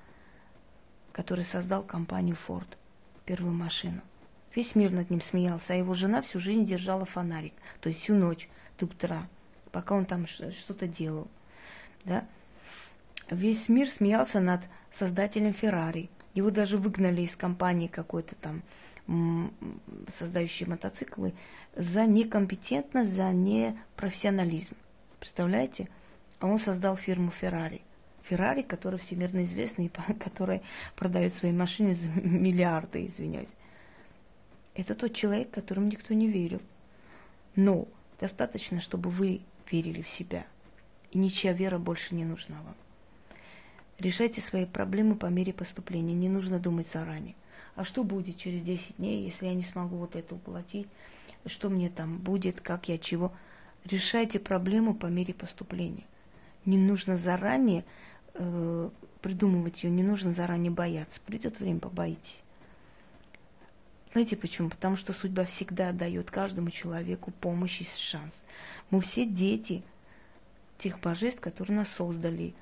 который 1.12 1.44
создал 1.44 1.82
компанию 1.82 2.36
Форд, 2.36 2.78
первую 3.24 3.52
машину. 3.52 4.00
Весь 4.54 4.74
мир 4.74 4.90
над 4.90 5.10
ним 5.10 5.20
смеялся, 5.20 5.74
а 5.74 5.76
его 5.76 5.94
жена 5.94 6.22
всю 6.22 6.40
жизнь 6.40 6.64
держала 6.64 7.04
фонарик, 7.04 7.52
то 7.80 7.90
есть 7.90 8.02
всю 8.02 8.14
ночь 8.14 8.48
до 8.78 8.86
утра, 8.86 9.28
пока 9.70 9.94
он 9.94 10.06
там 10.06 10.26
что-то 10.26 10.88
делал. 10.88 11.28
Да? 12.04 12.26
Весь 13.30 13.68
мир 13.68 13.88
смеялся 13.90 14.40
над 14.40 14.62
создателем 14.92 15.52
Феррари. 15.52 16.08
Его 16.34 16.50
даже 16.50 16.78
выгнали 16.78 17.22
из 17.22 17.36
компании 17.36 17.86
какой-то 17.86 18.34
там, 18.36 18.62
создающей 20.18 20.66
мотоциклы, 20.66 21.34
за 21.76 22.06
некомпетентность, 22.06 23.12
за 23.12 23.32
непрофессионализм. 23.32 24.76
Представляете? 25.18 25.88
А 26.40 26.46
он 26.46 26.58
создал 26.58 26.96
фирму 26.96 27.30
Феррари. 27.30 27.82
Феррари, 28.22 28.62
которая 28.62 28.98
всемирно 29.00 29.44
известна 29.44 29.82
и 29.82 29.88
которая 30.18 30.62
продает 30.96 31.34
свои 31.34 31.52
машины 31.52 31.94
за 31.94 32.06
миллиарды, 32.22 33.04
извиняюсь. 33.06 33.48
Это 34.74 34.94
тот 34.94 35.12
человек, 35.14 35.50
которому 35.50 35.88
никто 35.88 36.14
не 36.14 36.28
верил. 36.28 36.62
Но 37.56 37.88
достаточно, 38.20 38.80
чтобы 38.80 39.10
вы 39.10 39.40
верили 39.70 40.02
в 40.02 40.08
себя. 40.08 40.46
И 41.10 41.18
ничья 41.18 41.52
вера 41.52 41.78
больше 41.78 42.14
не 42.14 42.24
нужна 42.24 42.56
вам. 42.62 42.76
Решайте 43.98 44.40
свои 44.40 44.64
проблемы 44.64 45.16
по 45.16 45.26
мере 45.26 45.52
поступления. 45.52 46.14
Не 46.14 46.28
нужно 46.28 46.60
думать 46.60 46.86
заранее. 46.92 47.34
А 47.74 47.84
что 47.84 48.04
будет 48.04 48.36
через 48.36 48.62
10 48.62 48.96
дней, 48.96 49.24
если 49.24 49.46
я 49.46 49.54
не 49.54 49.62
смогу 49.62 49.96
вот 49.96 50.14
это 50.14 50.34
уплатить? 50.34 50.86
Что 51.46 51.68
мне 51.68 51.90
там 51.90 52.18
будет, 52.18 52.60
как 52.60 52.88
я, 52.88 52.98
чего? 52.98 53.32
Решайте 53.84 54.38
проблему 54.38 54.94
по 54.94 55.06
мере 55.06 55.34
поступления. 55.34 56.04
Не 56.64 56.78
нужно 56.78 57.16
заранее 57.16 57.84
э, 58.34 58.90
придумывать 59.22 59.82
ее, 59.82 59.90
не 59.90 60.02
нужно 60.02 60.32
заранее 60.32 60.70
бояться. 60.70 61.20
Придет 61.24 61.58
время, 61.58 61.80
побоитесь. 61.80 62.42
Знаете 64.12 64.36
почему? 64.36 64.70
Потому 64.70 64.96
что 64.96 65.12
судьба 65.12 65.44
всегда 65.44 65.92
дает 65.92 66.30
каждому 66.30 66.70
человеку 66.70 67.30
помощь 67.40 67.80
и 67.80 67.84
шанс. 67.84 68.34
Мы 68.90 69.00
все 69.00 69.26
дети 69.26 69.82
тех 70.78 71.00
божеств, 71.00 71.40
которые 71.40 71.78
нас 71.78 71.88
создали, 71.90 72.54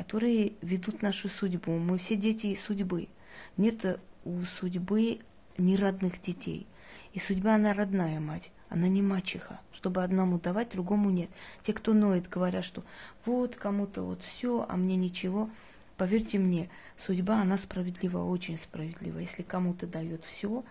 которые 0.00 0.54
ведут 0.62 1.02
нашу 1.02 1.28
судьбу. 1.28 1.72
Мы 1.72 1.98
все 1.98 2.16
дети 2.16 2.58
судьбы. 2.66 3.08
Нет 3.58 4.00
у 4.24 4.40
судьбы 4.58 5.20
неродных 5.58 6.22
детей. 6.22 6.66
И 7.12 7.18
судьба, 7.18 7.56
она 7.56 7.74
родная 7.74 8.18
мать, 8.18 8.50
она 8.70 8.88
не 8.88 9.02
мачеха. 9.02 9.60
Чтобы 9.74 10.02
одному 10.02 10.38
давать, 10.38 10.70
другому 10.70 11.10
нет. 11.10 11.28
Те, 11.64 11.74
кто 11.74 11.92
ноет, 11.92 12.30
говорят, 12.30 12.64
что 12.64 12.82
вот 13.26 13.56
кому-то 13.56 14.00
вот 14.00 14.22
все, 14.22 14.64
а 14.66 14.74
мне 14.78 14.96
ничего. 14.96 15.50
Поверьте 15.98 16.38
мне, 16.38 16.70
судьба, 17.04 17.42
она 17.42 17.58
справедлива, 17.58 18.24
очень 18.24 18.56
справедлива. 18.56 19.18
Если 19.18 19.42
кому-то 19.42 19.86
дает 19.86 20.24
все, 20.24 20.64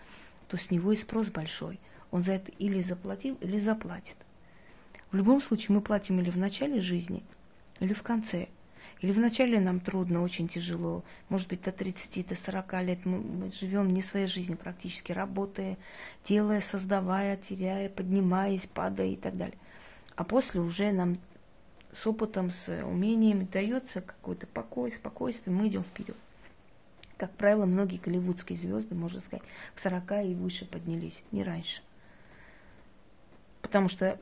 то 0.48 0.58
с 0.58 0.72
него 0.72 0.92
и 0.92 0.96
спрос 0.96 1.28
большой. 1.28 1.80
Он 2.10 2.24
за 2.24 2.32
это 2.32 2.52
или 2.54 2.82
заплатил, 2.82 3.38
или 3.42 3.60
заплатит. 3.60 4.16
В 5.12 5.16
любом 5.16 5.40
случае 5.40 5.76
мы 5.76 5.82
платим 5.82 6.20
или 6.20 6.32
в 6.32 6.38
начале 6.38 6.82
жизни, 6.82 7.22
или 7.80 7.94
в 7.94 8.02
конце. 8.02 8.48
Или 9.02 9.14
вначале 9.14 9.60
нам 9.62 9.80
трудно, 9.80 10.22
очень 10.22 10.50
тяжело. 10.50 11.04
Может 11.30 11.48
быть, 11.48 11.62
до 11.62 11.72
30, 11.72 12.28
до 12.28 12.36
40 12.36 12.74
лет 12.84 13.06
мы, 13.06 13.20
мы 13.20 13.52
живем 13.52 13.88
не 13.88 14.02
своей 14.02 14.28
жизнью 14.28 14.58
практически, 14.58 15.14
работая, 15.14 15.78
делая, 16.28 16.60
создавая, 16.62 17.38
теряя, 17.38 17.90
поднимаясь, 17.90 18.68
падая 18.74 19.08
и 19.08 19.16
так 19.16 19.38
далее. 19.38 19.58
А 20.16 20.26
после 20.26 20.60
уже 20.60 20.92
нам 20.92 21.18
с 21.94 22.06
опытом, 22.06 22.52
с 22.52 22.68
умением 22.84 23.48
дается 23.48 24.02
какой-то 24.02 24.48
покой, 24.48 24.92
спокойствие, 24.92 25.56
мы 25.56 25.70
идем 25.70 25.84
вперед. 25.84 26.18
Как 27.18 27.32
правило, 27.32 27.66
многие 27.66 27.98
голливудские 27.98 28.58
звезды, 28.58 28.96
можно 28.96 29.22
сказать, 29.22 29.44
к 29.76 29.80
40 29.80 30.12
и 30.26 30.36
выше 30.36 30.66
поднялись, 30.66 31.24
не 31.32 31.44
раньше. 31.44 31.82
Потому 33.62 33.90
что, 33.90 34.18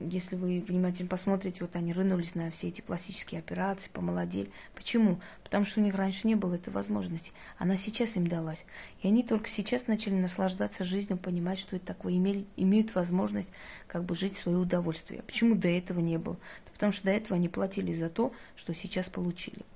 если 0.00 0.34
вы 0.34 0.64
внимательно 0.66 1.08
посмотрите, 1.08 1.58
вот 1.60 1.76
они 1.76 1.92
рынулись 1.92 2.34
на 2.34 2.50
все 2.50 2.68
эти 2.68 2.80
пластические 2.80 3.40
операции, 3.40 3.90
помолодели. 3.90 4.50
Почему? 4.74 5.20
Потому 5.44 5.66
что 5.66 5.80
у 5.80 5.84
них 5.84 5.94
раньше 5.94 6.26
не 6.26 6.34
было 6.34 6.54
этой 6.54 6.72
возможности. 6.72 7.32
Она 7.58 7.76
сейчас 7.76 8.16
им 8.16 8.26
далась. 8.26 8.64
И 9.02 9.08
они 9.08 9.22
только 9.22 9.50
сейчас 9.50 9.86
начали 9.88 10.14
наслаждаться 10.14 10.84
жизнью, 10.84 11.18
понимать, 11.18 11.58
что 11.58 11.76
это 11.76 11.86
такое, 11.86 12.16
имели, 12.16 12.46
имеют 12.56 12.94
возможность 12.94 13.50
как 13.86 14.04
бы 14.04 14.16
жить 14.16 14.36
в 14.36 14.40
свое 14.40 14.56
удовольствие. 14.56 15.22
Почему 15.22 15.54
до 15.54 15.68
этого 15.68 16.00
не 16.00 16.16
было? 16.16 16.36
Да 16.64 16.72
потому 16.72 16.92
что 16.92 17.04
до 17.04 17.10
этого 17.10 17.36
они 17.36 17.48
платили 17.48 17.94
за 17.94 18.08
то, 18.08 18.32
что 18.56 18.74
сейчас 18.74 19.08
получили. 19.08 19.66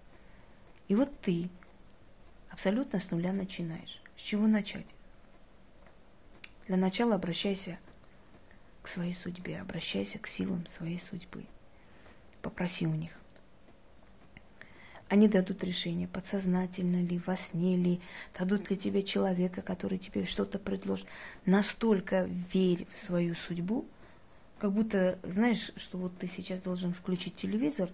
И 0.88 0.94
вот 0.94 1.10
ты 1.20 1.50
абсолютно 2.50 2.98
с 2.98 3.10
нуля 3.10 3.32
начинаешь. 3.32 4.00
С 4.16 4.20
чего 4.22 4.46
начать? 4.46 4.86
Для 6.66 6.76
начала 6.76 7.16
обращайся 7.16 7.78
к 7.86 7.91
своей 8.88 9.14
судьбе, 9.14 9.60
обращайся 9.60 10.18
к 10.18 10.26
силам 10.26 10.66
своей 10.68 11.00
судьбы. 11.00 11.44
Попроси 12.40 12.86
у 12.86 12.94
них. 12.94 13.12
Они 15.08 15.28
дадут 15.28 15.62
решение, 15.62 16.08
подсознательно 16.08 17.02
ли, 17.02 17.20
во 17.26 17.36
сне 17.36 17.76
ли, 17.76 18.00
дадут 18.38 18.70
ли 18.70 18.78
тебе 18.78 19.02
человека, 19.02 19.60
который 19.60 19.98
тебе 19.98 20.24
что-то 20.24 20.58
предложит. 20.58 21.06
Настолько 21.44 22.30
верь 22.52 22.86
в 22.94 22.98
свою 22.98 23.34
судьбу, 23.34 23.84
как 24.58 24.72
будто, 24.72 25.18
знаешь, 25.22 25.70
что 25.76 25.98
вот 25.98 26.16
ты 26.16 26.28
сейчас 26.28 26.62
должен 26.62 26.94
включить 26.94 27.34
телевизор, 27.34 27.90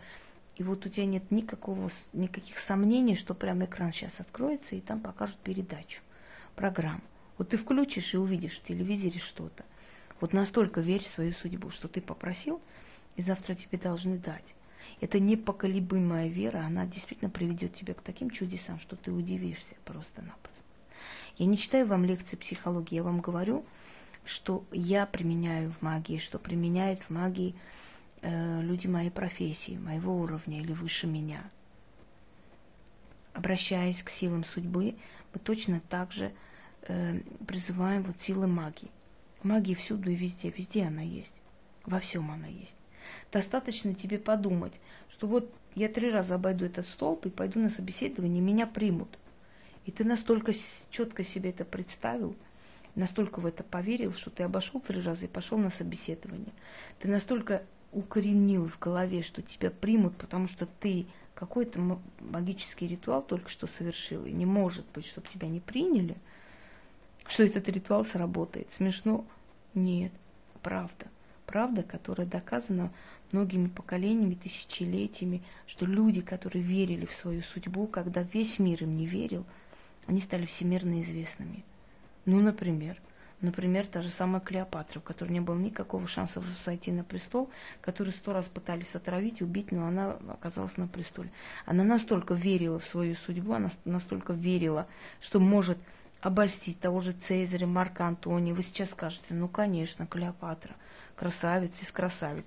и 0.55 0.63
вот 0.63 0.87
у 0.87 0.89
тебя 0.89 1.07
нет 1.07 1.31
никакого, 1.31 1.91
никаких 2.13 2.59
сомнений, 2.61 3.17
что 3.17 3.35
прям 3.35 3.65
экран 3.65 3.91
сейчас 3.91 4.21
откроется, 4.21 4.77
и 4.77 4.81
там 4.81 5.01
покажут 5.01 5.39
передачу, 5.39 6.01
программу. 6.55 7.03
Вот 7.37 7.49
ты 7.49 7.57
включишь 7.57 8.15
и 8.15 8.17
увидишь 8.17 8.59
в 8.59 8.65
телевизоре 8.65 9.19
что-то. 9.19 9.65
Вот 10.21 10.33
настолько 10.33 10.81
верь 10.81 11.05
в 11.05 11.09
свою 11.09 11.33
судьбу, 11.33 11.71
что 11.71 11.89
ты 11.89 12.01
попросил, 12.01 12.61
и 13.17 13.23
завтра 13.23 13.55
тебе 13.55 13.79
должны 13.79 14.19
дать. 14.19 14.55
Это 15.01 15.21
непоколебимая 15.21 16.29
вера, 16.29 16.65
она 16.65 16.87
действительно 16.87 17.31
приведет 17.31 17.75
тебя 17.75 17.95
к 17.95 18.03
таким 18.03 18.31
чудесам, 18.31 18.81
что 18.81 18.97
ты 18.97 19.13
удивишься 19.13 19.75
просто-напросто. 19.85 20.49
Я 21.37 21.47
не 21.47 21.57
читаю 21.57 21.87
вам 21.87 22.05
лекции 22.05 22.37
психологии, 22.37 22.97
я 22.97 23.03
вам 23.05 23.21
говорю, 23.21 23.65
что 24.25 24.65
я 24.73 25.07
применяю 25.07 25.71
в 25.73 25.83
магии, 25.83 26.19
что 26.19 26.39
применяют 26.39 27.01
в 27.03 27.11
магии 27.11 27.55
э, 28.23 28.63
люди 28.63 28.89
моей 28.89 29.11
профессии, 29.11 29.79
моего 29.79 30.19
уровня 30.21 30.61
или 30.61 30.73
выше 30.73 31.07
меня. 31.07 31.45
Обращаясь 33.35 34.03
к 34.03 34.11
силам 34.11 34.45
судьбы, 34.45 34.97
мы 35.33 35.41
точно 35.41 35.81
так 35.89 36.13
же 36.13 36.33
э, 36.83 37.21
призываем 37.47 38.03
вот 38.03 38.21
силы 38.21 38.49
магии. 38.49 38.91
Магия 39.43 39.77
всюду 39.77 40.11
и 40.11 40.17
везде, 40.17 40.51
везде 40.51 40.85
она 40.85 41.03
есть. 41.03 41.35
Во 41.85 42.01
всем 42.01 42.31
она 42.31 42.49
есть. 42.49 42.75
Достаточно 43.33 43.95
тебе 43.95 44.19
подумать, 44.19 44.73
что 45.11 45.27
вот 45.27 45.53
я 45.75 45.89
три 45.89 46.11
раза 46.11 46.35
обойду 46.35 46.65
этот 46.65 46.87
столб 46.89 47.25
и 47.27 47.31
пойду 47.31 47.61
на 47.61 47.71
собеседование, 47.71 48.43
меня 48.43 48.67
примут. 48.67 49.09
И 49.87 49.93
ты 49.93 50.05
настолько 50.05 50.53
четко 50.91 51.25
себе 51.25 51.51
это 51.51 51.65
представил, 51.65 52.37
настолько 52.95 53.39
в 53.41 53.47
это 53.47 53.63
поверил, 53.63 54.13
что 54.13 54.31
ты 54.31 54.43
обошел 54.43 54.81
три 54.81 55.01
раза 55.01 55.27
и 55.27 55.29
пошел 55.29 55.57
на 55.57 55.71
собеседование. 55.71 56.53
Ты 56.99 57.09
настолько 57.09 57.63
укоренил 57.93 58.69
в 58.69 58.79
голове, 58.79 59.23
что 59.23 59.41
тебя 59.41 59.71
примут, 59.71 60.17
потому 60.17 60.49
что 60.49 60.67
ты 60.67 61.07
какой-то 61.35 62.01
магический 62.21 62.89
ритуал 62.89 63.23
только 63.23 63.49
что 63.51 63.67
совершил, 63.69 64.27
и 64.27 64.33
не 64.33 64.45
может 64.45 64.85
быть, 64.93 65.07
чтобы 65.07 65.29
тебя 65.29 65.49
не 65.49 65.61
приняли– 65.61 66.17
что 67.29 67.45
этот 67.45 67.69
ритуал 67.69 68.05
сработает. 68.05 68.69
Смешно? 68.73 69.25
Нет, 69.75 70.13
правда. 70.63 71.07
Правда, 71.47 71.83
которая 71.83 72.27
доказана 72.27 72.93
многими 73.33 73.69
поколениями, 73.69 74.35
тысячелетиями, 74.35 75.43
что 75.67 75.87
люди, 75.87 76.21
которые 76.21 76.63
верили 76.63 77.07
в 77.07 77.15
свою 77.15 77.43
судьбу, 77.43 77.87
когда 77.87 78.23
весь 78.23 78.59
мир 78.59 78.83
им 78.83 78.97
не 78.97 79.07
верил, 79.07 79.47
они 80.07 80.21
стали 80.21 80.47
всемирно 80.47 81.01
известными. 81.01 81.65
Ну, 82.25 82.41
например, 82.41 83.01
Например, 83.41 83.87
та 83.87 84.03
же 84.03 84.11
самая 84.11 84.41
Клеопатра, 84.41 84.99
у 84.99 85.03
которой 85.03 85.31
не 85.31 85.41
было 85.41 85.57
никакого 85.57 86.09
шанса 86.09 86.43
зайти 86.65 86.91
на 86.91 87.05
престол, 87.05 87.51
которую 87.81 88.13
сто 88.13 88.33
раз 88.33 88.47
пытались 88.47 88.93
отравить, 88.97 89.41
убить, 89.41 89.71
но 89.71 89.87
она 89.87 90.19
оказалась 90.29 90.77
на 90.77 90.89
престоле. 90.89 91.31
Она 91.65 91.85
настолько 91.85 92.35
верила 92.35 92.81
в 92.81 92.85
свою 92.87 93.15
судьбу, 93.15 93.53
она 93.53 93.71
настолько 93.85 94.33
верила, 94.33 94.89
что 95.21 95.39
может 95.39 95.79
обольстить 96.21 96.81
того 96.81 97.01
же 97.01 97.13
Цезаря, 97.13 97.67
Марка 97.67 98.07
Антония. 98.07 98.55
Вы 98.55 98.63
сейчас 98.63 98.91
скажете, 98.91 99.27
ну, 99.31 99.49
конечно, 99.49 100.07
Клеопатра, 100.07 100.75
красавица 101.17 101.83
из 101.83 101.93
красавиц. 101.93 102.47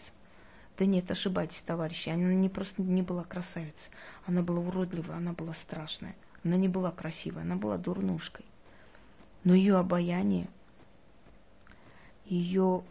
Да 0.78 0.86
нет, 0.86 1.10
ошибаетесь, 1.12 1.62
товарищи, 1.66 2.10
она 2.10 2.34
не 2.34 2.50
просто 2.50 2.82
не 2.82 3.02
была 3.02 3.24
красавицей, 3.24 3.92
она 4.26 4.42
была 4.42 4.60
уродливая, 4.60 5.18
она 5.18 5.34
была 5.34 5.54
страшная. 5.54 6.16
Она 6.44 6.58
не 6.58 6.68
была 6.68 6.92
красивой, 6.92 7.44
она 7.44 7.56
была 7.56 7.78
дурнушкой. 7.78 8.46
Но 9.44 9.54
ее 9.54 9.78
обаяние, 9.78 10.48
ее 12.26 12.84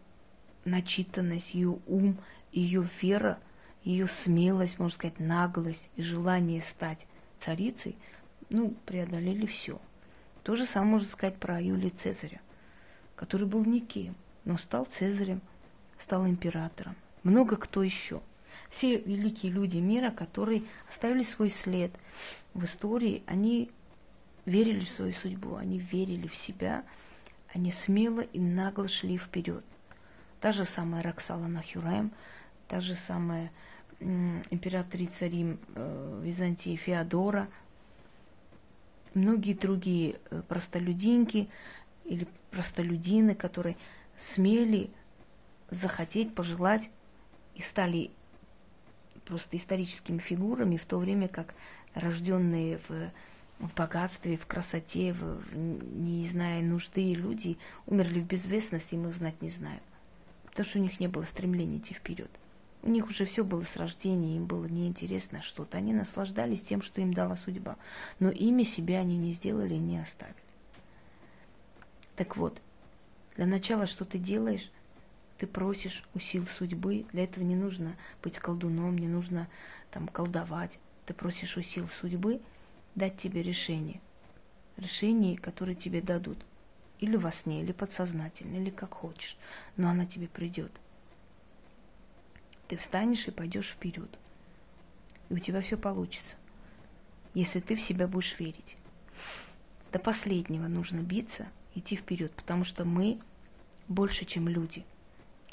начитанность, 0.64 1.52
ее 1.52 1.78
ум, 1.86 2.16
ее 2.52 2.88
вера, 3.00 3.38
ее 3.82 4.06
смелость, 4.06 4.78
можно 4.78 4.94
сказать, 4.94 5.18
наглость 5.18 5.82
и 5.96 6.02
желание 6.02 6.62
стать 6.62 7.06
царицей, 7.40 7.96
ну, 8.50 8.74
преодолели 8.84 9.46
все– 9.46 9.80
то 10.50 10.56
же 10.56 10.66
самое 10.66 10.94
можно 10.94 11.08
сказать 11.08 11.36
про 11.36 11.62
Юлия 11.62 11.90
Цезаря, 11.90 12.40
который 13.14 13.46
был 13.46 13.64
никем, 13.64 14.16
но 14.44 14.58
стал 14.58 14.84
Цезарем, 14.84 15.42
стал 15.96 16.26
императором. 16.26 16.96
Много 17.22 17.56
кто 17.56 17.84
еще. 17.84 18.20
Все 18.68 18.98
великие 18.98 19.52
люди 19.52 19.76
мира, 19.76 20.10
которые 20.10 20.64
оставили 20.88 21.22
свой 21.22 21.50
след 21.50 21.92
в 22.52 22.64
истории, 22.64 23.22
они 23.28 23.70
верили 24.44 24.84
в 24.86 24.90
свою 24.90 25.12
судьбу, 25.12 25.54
они 25.54 25.78
верили 25.78 26.26
в 26.26 26.34
себя, 26.34 26.82
они 27.54 27.70
смело 27.70 28.22
и 28.22 28.40
нагло 28.40 28.88
шли 28.88 29.18
вперед. 29.18 29.64
Та 30.40 30.50
же 30.50 30.64
самая 30.64 31.04
Роксала 31.04 31.46
Нахюраем, 31.46 32.10
та 32.66 32.80
же 32.80 32.96
самая 32.96 33.52
императрица 34.00 35.28
Рим 35.28 35.60
э, 35.76 36.20
Византии 36.24 36.74
Феодора– 36.74 37.46
многие 39.14 39.54
другие 39.54 40.20
э, 40.30 40.42
простолюдинки 40.48 41.48
или 42.04 42.26
простолюдины, 42.50 43.34
которые 43.34 43.76
смели 44.16 44.90
захотеть, 45.70 46.34
пожелать 46.34 46.88
и 47.54 47.62
стали 47.62 48.10
просто 49.24 49.56
историческими 49.56 50.18
фигурами, 50.18 50.76
в 50.76 50.84
то 50.84 50.98
время 50.98 51.28
как 51.28 51.54
рожденные 51.94 52.80
в, 52.88 53.12
в 53.60 53.74
богатстве, 53.74 54.36
в 54.36 54.46
красоте, 54.46 55.12
в, 55.12 55.40
в, 55.40 55.56
не 55.56 56.28
зная 56.28 56.62
нужды 56.62 57.14
люди 57.14 57.58
умерли 57.86 58.20
в 58.20 58.26
безвестности, 58.26 58.94
и 58.94 58.98
мы 58.98 59.12
знать 59.12 59.40
не 59.40 59.50
знаем. 59.50 59.80
Потому 60.46 60.68
что 60.68 60.78
у 60.78 60.82
них 60.82 60.98
не 60.98 61.06
было 61.06 61.24
стремления 61.24 61.78
идти 61.78 61.94
вперед. 61.94 62.30
У 62.82 62.88
них 62.88 63.08
уже 63.08 63.26
все 63.26 63.44
было 63.44 63.62
с 63.64 63.76
рождения, 63.76 64.36
им 64.36 64.46
было 64.46 64.64
неинтересно 64.64 65.42
что-то. 65.42 65.76
Они 65.76 65.92
наслаждались 65.92 66.62
тем, 66.62 66.80
что 66.80 67.02
им 67.02 67.12
дала 67.12 67.36
судьба. 67.36 67.76
Но 68.20 68.30
ими 68.30 68.62
себя 68.62 69.00
они 69.00 69.18
не 69.18 69.32
сделали 69.32 69.74
и 69.74 69.78
не 69.78 69.98
оставили. 69.98 70.36
Так 72.16 72.36
вот, 72.36 72.60
для 73.36 73.46
начала, 73.46 73.86
что 73.86 74.04
ты 74.06 74.18
делаешь, 74.18 74.70
ты 75.36 75.46
просишь 75.46 76.04
у 76.14 76.20
сил 76.20 76.46
судьбы. 76.58 77.04
Для 77.12 77.24
этого 77.24 77.44
не 77.44 77.54
нужно 77.54 77.96
быть 78.22 78.38
колдуном, 78.38 78.96
не 78.96 79.08
нужно 79.08 79.48
там 79.90 80.08
колдовать. 80.08 80.78
Ты 81.04 81.12
просишь 81.12 81.58
у 81.58 81.62
сил 81.62 81.86
судьбы 82.00 82.40
дать 82.94 83.18
тебе 83.18 83.42
решение. 83.42 84.00
Решение, 84.78 85.36
которое 85.36 85.74
тебе 85.74 86.00
дадут. 86.00 86.38
Или 86.98 87.16
во 87.16 87.30
сне, 87.30 87.62
или 87.62 87.72
подсознательно, 87.72 88.56
или 88.56 88.70
как 88.70 88.94
хочешь. 88.94 89.36
Но 89.76 89.90
она 89.90 90.06
тебе 90.06 90.28
придет– 90.28 90.72
ты 92.70 92.76
встанешь 92.76 93.26
и 93.26 93.32
пойдешь 93.32 93.70
вперед. 93.70 94.08
И 95.28 95.34
у 95.34 95.38
тебя 95.38 95.60
все 95.60 95.76
получится, 95.76 96.36
если 97.34 97.58
ты 97.58 97.74
в 97.74 97.80
себя 97.80 98.06
будешь 98.06 98.38
верить. 98.38 98.76
До 99.90 99.98
последнего 99.98 100.68
нужно 100.68 101.00
биться, 101.00 101.48
идти 101.74 101.96
вперед, 101.96 102.32
потому 102.32 102.62
что 102.62 102.84
мы 102.84 103.18
больше, 103.88 104.24
чем 104.24 104.46
люди. 104.46 104.84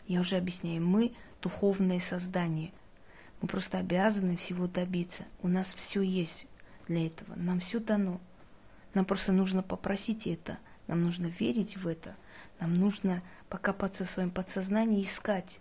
Я 0.05 0.19
уже 0.19 0.37
объясняю, 0.37 0.85
мы 0.85 1.15
духовные 1.41 1.99
создания. 2.01 2.71
Мы 3.41 3.47
просто 3.47 3.79
обязаны 3.79 4.37
всего 4.37 4.67
добиться. 4.67 5.25
У 5.41 5.47
нас 5.47 5.65
все 5.73 6.03
есть 6.03 6.45
для 6.87 7.07
этого. 7.07 7.33
Нам 7.35 7.61
все 7.61 7.79
дано. 7.79 8.21
Нам 8.93 9.05
просто 9.05 9.31
нужно 9.31 9.63
попросить 9.63 10.27
это. 10.27 10.59
Нам 10.85 11.01
нужно 11.01 11.25
верить 11.25 11.77
в 11.77 11.87
это. 11.87 12.15
Нам 12.59 12.75
нужно 12.75 13.23
покопаться 13.49 14.05
в 14.05 14.11
своем 14.11 14.29
подсознании 14.29 15.01
и 15.01 15.05
искать 15.05 15.59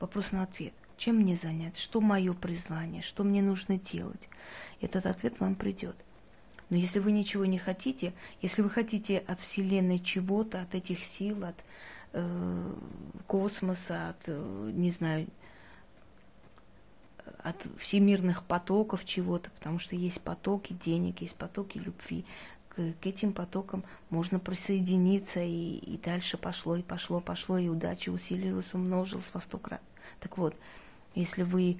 вопрос 0.00 0.32
на 0.32 0.42
ответ. 0.42 0.72
Чем 0.96 1.16
мне 1.16 1.36
занять? 1.36 1.78
Что 1.78 2.00
мое 2.00 2.32
призвание? 2.34 3.02
Что 3.02 3.22
мне 3.22 3.40
нужно 3.40 3.78
делать? 3.78 4.28
Этот 4.80 5.06
ответ 5.06 5.38
вам 5.40 5.54
придет. 5.54 5.96
Но 6.70 6.76
если 6.76 6.98
вы 6.98 7.12
ничего 7.12 7.44
не 7.46 7.58
хотите, 7.58 8.12
если 8.42 8.62
вы 8.62 8.70
хотите 8.70 9.18
от 9.18 9.40
Вселенной 9.40 10.00
чего-то, 10.00 10.60
от 10.60 10.74
этих 10.74 11.02
сил, 11.04 11.44
от 11.44 11.56
э, 12.12 12.72
космоса, 13.26 14.10
от, 14.10 14.22
э, 14.26 14.70
не 14.74 14.90
знаю, 14.90 15.28
от 17.38 17.66
всемирных 17.78 18.42
потоков 18.44 19.04
чего-то, 19.04 19.50
потому 19.50 19.78
что 19.78 19.96
есть 19.96 20.20
потоки 20.20 20.72
денег, 20.84 21.20
есть 21.20 21.36
потоки 21.36 21.78
любви. 21.78 22.24
К, 22.78 22.94
к 23.00 23.06
этим 23.06 23.32
потокам 23.32 23.82
можно 24.08 24.38
присоединиться, 24.38 25.40
и, 25.40 25.78
и 25.78 25.98
дальше 25.98 26.38
пошло, 26.38 26.76
и 26.76 26.82
пошло, 26.82 27.18
пошло, 27.18 27.58
и 27.58 27.68
удача 27.68 28.10
усилилась, 28.10 28.72
умножилась 28.72 29.28
во 29.34 29.40
сто 29.40 29.58
крат. 29.58 29.82
Так 30.20 30.38
вот, 30.38 30.54
если 31.16 31.42
вы 31.42 31.78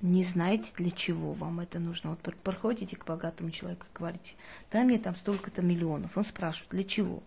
не 0.00 0.22
знаете, 0.22 0.70
для 0.76 0.92
чего 0.92 1.32
вам 1.32 1.58
это 1.58 1.80
нужно. 1.80 2.10
Вот 2.10 2.20
проходите 2.36 2.94
к 2.94 3.04
богатому 3.04 3.50
человеку 3.50 3.84
и 3.92 3.98
говорите, 3.98 4.34
дай 4.70 4.84
мне 4.84 5.00
там 5.00 5.16
столько-то 5.16 5.60
миллионов. 5.60 6.16
Он 6.16 6.24
спрашивает, 6.24 6.70
для 6.70 6.84
чего? 6.84 7.20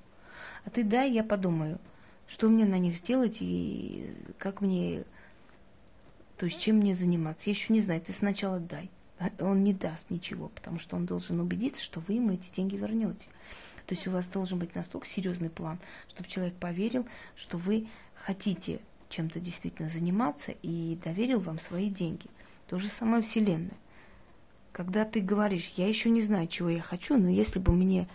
А 0.64 0.70
ты 0.70 0.86
дай, 0.86 1.12
я 1.12 1.26
подумаю, 1.26 1.80
что 2.30 2.48
мне 2.48 2.64
на 2.64 2.80
них 2.80 3.00
сделать 3.00 3.38
и 3.42 4.16
как 4.38 4.62
мне, 4.62 5.04
то 6.38 6.46
есть 6.46 6.62
чем 6.62 6.78
мне 6.78 6.96
заниматься. 6.96 7.50
Я 7.50 7.56
еще 7.56 7.74
не 7.74 7.82
знаю, 7.82 8.00
ты 8.00 8.14
сначала 8.14 8.62
дай. 8.62 8.90
А 9.22 9.30
он 9.44 9.64
не 9.64 9.72
даст 9.72 10.10
ничего, 10.10 10.48
потому 10.48 10.80
что 10.80 10.96
он 10.96 11.06
должен 11.06 11.40
убедиться, 11.40 11.84
что 11.84 12.00
вы 12.00 12.16
ему 12.16 12.34
эти 12.34 12.50
деньги 12.56 12.76
вернете. 12.76 13.24
То 13.86 13.94
есть 13.94 14.08
у 14.08 14.12
вас 14.12 14.26
должен 14.26 14.58
быть 14.58 14.74
настолько 14.74 15.08
серьезный 15.08 15.52
план, 15.52 15.78
чтобы 16.10 16.28
человек 16.28 16.56
поверил, 16.56 17.06
что 17.36 17.60
вы 17.60 17.88
хотите 18.16 18.82
чем-то 19.10 19.40
действительно 19.40 19.90
заниматься 19.90 20.54
и 20.64 20.98
доверил 21.04 21.40
вам 21.40 21.60
свои 21.60 21.90
деньги. 21.90 22.26
То 22.68 22.80
же 22.80 22.88
самое 22.88 23.22
Вселенная. 23.22 23.78
Когда 24.72 25.06
ты 25.06 25.20
говоришь, 25.20 25.72
я 25.76 25.88
еще 25.88 26.10
не 26.10 26.24
знаю, 26.24 26.48
чего 26.48 26.70
я 26.70 26.82
хочу, 26.82 27.16
но 27.16 27.30
если 27.30 27.60
бы 27.60 27.74
мне 27.74 28.08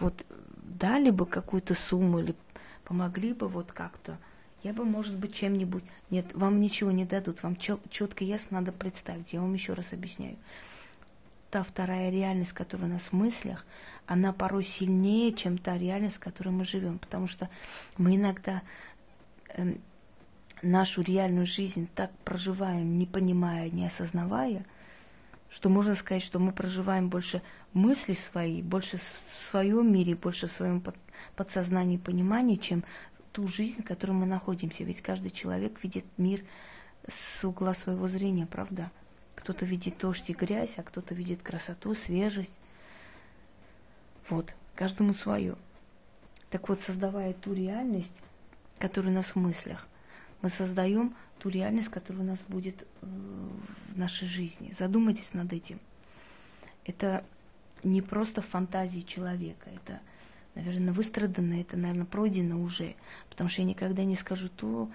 вот 0.00 0.24
дали 0.62 1.10
бы 1.10 1.26
какую-то 1.26 1.74
сумму 1.74 2.20
или 2.20 2.34
помогли 2.84 3.34
бы 3.34 3.48
вот 3.48 3.70
как-то, 3.72 4.18
я 4.64 4.72
бы, 4.72 4.84
может 4.84 5.14
быть, 5.16 5.34
чем-нибудь... 5.34 5.84
Нет, 6.10 6.34
вам 6.34 6.60
ничего 6.60 6.90
не 6.90 7.04
дадут, 7.04 7.42
вам 7.42 7.56
четко 7.56 8.24
ясно 8.24 8.60
надо 8.60 8.72
представить. 8.72 9.32
Я 9.32 9.42
вам 9.42 9.52
еще 9.52 9.74
раз 9.74 9.92
объясняю. 9.92 10.36
Та 11.50 11.62
вторая 11.62 12.10
реальность, 12.10 12.54
которая 12.54 12.88
у 12.88 12.92
нас 12.94 13.02
в 13.02 13.12
мыслях, 13.12 13.66
она 14.06 14.32
порой 14.32 14.64
сильнее, 14.64 15.34
чем 15.34 15.58
та 15.58 15.76
реальность, 15.76 16.16
в 16.16 16.20
которой 16.20 16.48
мы 16.48 16.64
живем. 16.64 16.98
Потому 16.98 17.28
что 17.28 17.50
мы 17.98 18.16
иногда 18.16 18.62
эм, 19.48 19.82
нашу 20.62 21.02
реальную 21.02 21.46
жизнь 21.46 21.86
так 21.94 22.10
проживаем, 22.24 22.98
не 22.98 23.04
понимая, 23.04 23.68
не 23.68 23.86
осознавая, 23.86 24.64
что 25.50 25.68
можно 25.68 25.94
сказать, 25.94 26.22
что 26.22 26.38
мы 26.38 26.52
проживаем 26.52 27.10
больше 27.10 27.42
мысли 27.74 28.14
свои, 28.14 28.62
больше 28.62 28.96
в 28.96 29.50
своем 29.50 29.92
мире, 29.92 30.14
больше 30.14 30.48
в 30.48 30.52
своем 30.52 30.82
подсознании 31.36 31.98
понимании, 31.98 32.56
чем 32.56 32.82
ту 33.34 33.48
жизнь, 33.48 33.82
в 33.82 33.84
которой 33.84 34.12
мы 34.12 34.26
находимся. 34.26 34.84
Ведь 34.84 35.02
каждый 35.02 35.30
человек 35.30 35.82
видит 35.82 36.04
мир 36.16 36.44
с 37.08 37.44
угла 37.44 37.74
своего 37.74 38.06
зрения, 38.06 38.46
правда? 38.46 38.90
Кто-то 39.34 39.66
видит 39.66 39.98
дождь 39.98 40.30
и 40.30 40.32
грязь, 40.32 40.74
а 40.78 40.84
кто-то 40.84 41.14
видит 41.14 41.42
красоту, 41.42 41.96
свежесть. 41.96 42.52
Вот, 44.30 44.54
каждому 44.76 45.12
свое. 45.12 45.56
Так 46.50 46.68
вот, 46.68 46.80
создавая 46.80 47.34
ту 47.34 47.52
реальность, 47.52 48.22
которая 48.78 49.10
у 49.12 49.16
нас 49.16 49.26
в 49.26 49.36
мыслях, 49.36 49.86
мы 50.40 50.48
создаем 50.48 51.14
ту 51.40 51.48
реальность, 51.48 51.88
которая 51.88 52.22
у 52.22 52.26
нас 52.26 52.38
будет 52.46 52.82
э, 52.82 53.06
в 53.88 53.98
нашей 53.98 54.28
жизни. 54.28 54.72
Задумайтесь 54.78 55.32
над 55.32 55.52
этим. 55.52 55.80
Это 56.84 57.24
не 57.82 58.00
просто 58.00 58.42
фантазии 58.42 59.00
человека, 59.00 59.70
это, 59.70 60.00
наверное, 60.54 60.92
выстрадано, 60.92 61.60
это, 61.60 61.76
наверное, 61.76 62.06
пройдено 62.06 62.60
уже, 62.60 62.94
потому 63.28 63.48
что 63.48 63.62
я 63.62 63.68
никогда 63.68 64.04
не 64.04 64.16
скажу 64.16 64.48
то, 64.48 64.90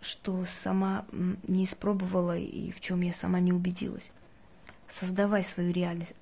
что 0.00 0.44
сама 0.62 1.04
не 1.12 1.64
испробовала 1.64 2.36
и 2.36 2.72
в 2.72 2.80
чем 2.80 3.02
я 3.02 3.12
сама 3.12 3.40
не 3.40 3.52
убедилась. 3.52 4.10
Создавай 5.00 5.44
свою 5.44 5.72
реальность. 5.72 6.14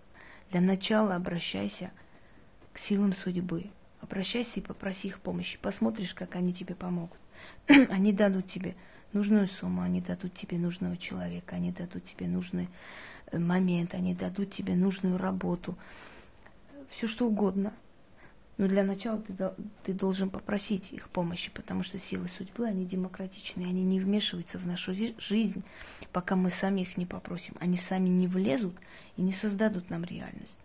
Для 0.50 0.60
начала 0.60 1.16
обращайся 1.16 1.90
к 2.72 2.78
силам 2.78 3.14
судьбы. 3.14 3.66
Обращайся 4.00 4.60
и 4.60 4.62
попроси 4.62 5.08
их 5.08 5.20
помощи. 5.20 5.58
Посмотришь, 5.60 6.14
как 6.14 6.36
они 6.36 6.52
тебе 6.52 6.74
помогут. 6.74 7.18
они 7.66 8.12
дадут 8.12 8.46
тебе 8.46 8.76
нужную 9.12 9.48
сумму, 9.48 9.82
они 9.82 10.00
дадут 10.00 10.34
тебе 10.34 10.58
нужного 10.58 10.96
человека, 10.96 11.56
они 11.56 11.72
дадут 11.72 12.04
тебе 12.04 12.26
нужный 12.26 12.68
э, 13.30 13.38
момент, 13.38 13.94
они 13.94 14.14
дадут 14.14 14.52
тебе 14.52 14.74
нужную 14.74 15.18
работу, 15.18 15.76
все 16.90 17.06
что 17.06 17.26
угодно. 17.26 17.72
Но 18.60 18.68
для 18.68 18.84
начала 18.84 19.18
ты, 19.22 19.34
ты 19.84 19.94
должен 19.94 20.28
попросить 20.28 20.92
их 20.92 21.08
помощи, 21.08 21.50
потому 21.50 21.82
что 21.82 21.98
силы 21.98 22.28
судьбы, 22.28 22.66
они 22.66 22.84
демократичные, 22.84 23.66
они 23.66 23.82
не 23.82 23.98
вмешиваются 23.98 24.58
в 24.58 24.66
нашу 24.66 24.92
жизнь, 24.92 25.64
пока 26.12 26.36
мы 26.36 26.50
сами 26.50 26.82
их 26.82 26.98
не 26.98 27.06
попросим. 27.06 27.54
Они 27.58 27.78
сами 27.78 28.10
не 28.10 28.26
влезут 28.26 28.76
и 29.16 29.22
не 29.22 29.32
создадут 29.32 29.88
нам 29.88 30.04
реальность. 30.04 30.58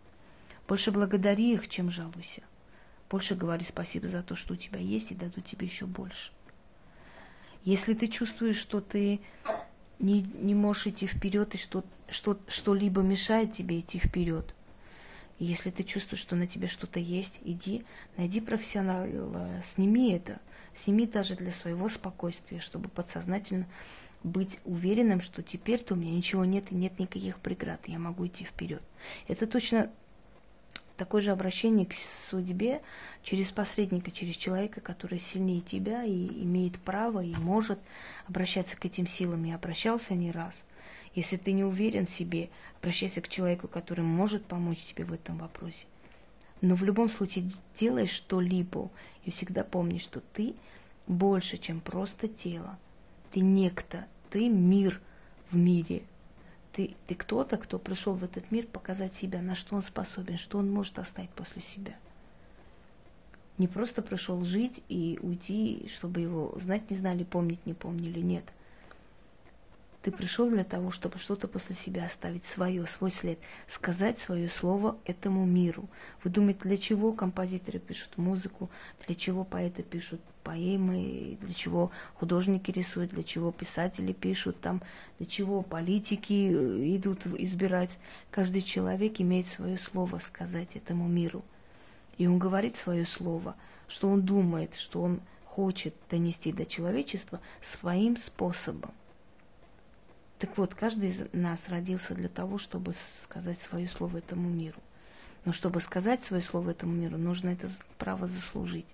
Больше 0.68 0.92
благодари 0.92 1.54
их, 1.54 1.70
чем 1.70 1.90
жалуйся. 1.90 2.44
Больше 3.10 3.34
говори 3.34 3.64
спасибо 3.64 4.10
за 4.10 4.24
то, 4.24 4.36
что 4.36 4.56
у 4.56 4.58
тебя 4.58 4.80
есть, 4.80 5.12
и 5.12 5.16
дадут 5.16 5.46
тебе 5.46 5.66
еще 5.66 5.86
больше. 5.86 6.34
Если 7.64 7.94
ты 7.94 8.08
чувствуешь, 8.08 8.58
что 8.58 8.82
ты 8.82 9.22
не, 10.00 10.20
не 10.20 10.54
можешь 10.54 10.88
идти 10.88 11.08
вперед 11.08 11.56
и 11.56 11.58
что, 11.58 11.86
что, 12.10 12.38
что-либо 12.50 13.02
мешает 13.02 13.54
тебе 13.54 13.80
идти 13.80 14.00
вперед, 14.00 14.54
если 15.40 15.70
ты 15.70 15.84
чувствуешь, 15.84 16.22
что 16.22 16.36
на 16.36 16.48
тебе 16.48 16.68
что-то 16.68 17.00
есть, 17.00 17.40
иди, 17.44 17.84
найди 18.18 18.40
профессионала, 18.40 19.62
сними 19.74 20.14
это, 20.14 20.40
сними 20.84 21.06
даже 21.06 21.36
для 21.36 21.52
своего 21.52 21.90
спокойствия, 21.90 22.60
чтобы 22.60 22.90
подсознательно 22.90 23.68
быть 24.24 24.60
уверенным, 24.66 25.22
что 25.22 25.44
теперь-то 25.44 25.94
у 25.94 25.98
меня 25.98 26.12
ничего 26.12 26.46
нет 26.46 26.72
и 26.72 26.76
нет 26.76 26.98
никаких 27.00 27.40
преград, 27.40 27.82
я 27.88 28.00
могу 28.00 28.26
идти 28.26 28.44
вперед. 28.44 28.82
Это 29.28 29.46
точно 29.46 29.92
такое 30.98 31.22
же 31.22 31.32
обращение 31.32 31.86
к 31.86 31.94
судьбе 32.30 32.82
через 33.24 33.52
посредника, 33.52 34.12
через 34.12 34.36
человека, 34.36 34.82
который 34.82 35.20
сильнее 35.20 35.62
тебя 35.62 36.04
и 36.04 36.28
имеет 36.44 36.80
право 36.80 37.24
и 37.24 37.36
может 37.36 37.80
обращаться 38.28 38.78
к 38.78 38.86
этим 38.86 39.08
силам. 39.08 39.46
И 39.46 39.52
обращался 39.52 40.14
не 40.14 40.32
раз. 40.32 40.56
Если 41.16 41.38
ты 41.38 41.54
не 41.54 41.64
уверен 41.64 42.06
в 42.06 42.12
себе, 42.12 42.50
обращайся 42.80 43.22
к 43.22 43.30
человеку, 43.30 43.68
который 43.70 44.04
может 44.04 44.46
помочь 44.46 44.84
тебе 44.84 45.06
в 45.06 45.14
этом 45.14 45.38
вопросе. 45.38 45.88
Но 46.62 46.76
в 46.76 46.84
любом 46.84 47.10
случае 47.10 47.52
делай 47.80 48.06
что-либо 48.06 48.92
и 49.24 49.32
всегда 49.32 49.64
помни, 49.64 49.98
что 49.98 50.20
ты 50.20 50.56
больше, 51.08 51.58
чем 51.58 51.80
просто 51.80 52.28
тело. 52.28 52.78
Ты 53.32 53.40
некто, 53.40 54.06
ты 54.30 54.50
мир 54.50 55.02
в 55.50 55.56
мире– 55.56 56.04
ты, 56.74 56.94
ты 57.08 57.16
кто-то, 57.16 57.56
кто 57.56 57.80
пришел 57.80 58.16
в 58.16 58.24
этот 58.26 58.52
мир 58.52 58.68
показать 58.68 59.14
себя, 59.14 59.42
на 59.42 59.56
что 59.56 59.78
он 59.78 59.84
способен, 59.84 60.38
что 60.38 60.58
он 60.58 60.70
может 60.70 61.00
оставить 61.00 61.30
после 61.30 61.62
себя. 61.62 61.96
Не 63.58 63.70
просто 63.70 64.02
пришел 64.02 64.44
жить 64.44 64.84
и 64.90 65.18
уйти, 65.22 65.90
чтобы 65.96 66.20
его 66.20 66.54
знать 66.62 66.92
не 66.92 66.98
знали, 66.98 67.24
помнить 67.24 67.66
не 67.66 67.74
помнили, 67.74 68.20
нет– 68.20 68.44
ты 70.06 70.12
пришел 70.12 70.48
для 70.48 70.64
того, 70.64 70.92
чтобы 70.92 71.18
что-то 71.18 71.48
после 71.48 71.76
себя 71.78 72.06
оставить 72.06 72.46
свое, 72.46 72.86
свой 72.86 73.10
след, 73.10 73.40
сказать 73.68 74.20
свое 74.20 74.50
слово 74.50 75.00
этому 75.04 75.48
миру. 75.48 75.90
Вы 76.24 76.30
думаете, 76.30 76.60
для 76.62 76.78
чего 76.78 77.12
композиторы 77.12 77.80
пишут 77.80 78.16
музыку, 78.16 78.70
для 79.08 79.16
чего 79.16 79.44
поэты 79.44 79.82
пишут 79.82 80.22
поэмы, 80.44 81.40
для 81.42 81.54
чего 81.56 81.90
художники 82.20 82.70
рисуют, 82.70 83.14
для 83.14 83.24
чего 83.24 83.52
писатели 83.52 84.14
пишут, 84.14 84.62
там, 84.62 84.84
для 85.18 85.26
чего 85.26 85.64
политики 85.64 86.52
э, 86.54 86.96
идут 86.98 87.26
избирать. 87.26 87.98
Каждый 88.30 88.62
человек 88.62 89.20
имеет 89.20 89.48
свое 89.48 89.80
слово 89.80 90.20
сказать 90.20 90.76
этому 90.76 91.08
миру. 91.08 91.44
И 92.20 92.28
он 92.28 92.38
говорит 92.38 92.76
свое 92.76 93.08
слово, 93.08 93.56
что 93.88 94.08
он 94.08 94.22
думает, 94.22 94.76
что 94.76 95.02
он 95.02 95.20
хочет 95.46 95.96
донести 96.12 96.52
до 96.52 96.68
человечества 96.68 97.40
своим 97.64 98.18
способом. 98.18 98.94
Так 100.40 100.58
вот, 100.58 100.76
каждый 100.76 101.10
из 101.10 101.34
нас 101.34 101.64
родился 101.70 102.14
для 102.14 102.28
того, 102.28 102.58
чтобы 102.58 102.94
сказать 103.24 103.62
свое 103.62 103.88
слово 103.88 104.18
этому 104.18 104.50
миру. 104.50 104.80
Но 105.46 105.54
чтобы 105.54 105.80
сказать 105.80 106.24
свое 106.24 106.42
слово 106.42 106.72
этому 106.72 106.92
миру, 106.92 107.18
нужно 107.18 107.50
это 107.50 107.70
право 107.98 108.28
заслужить. 108.28 108.88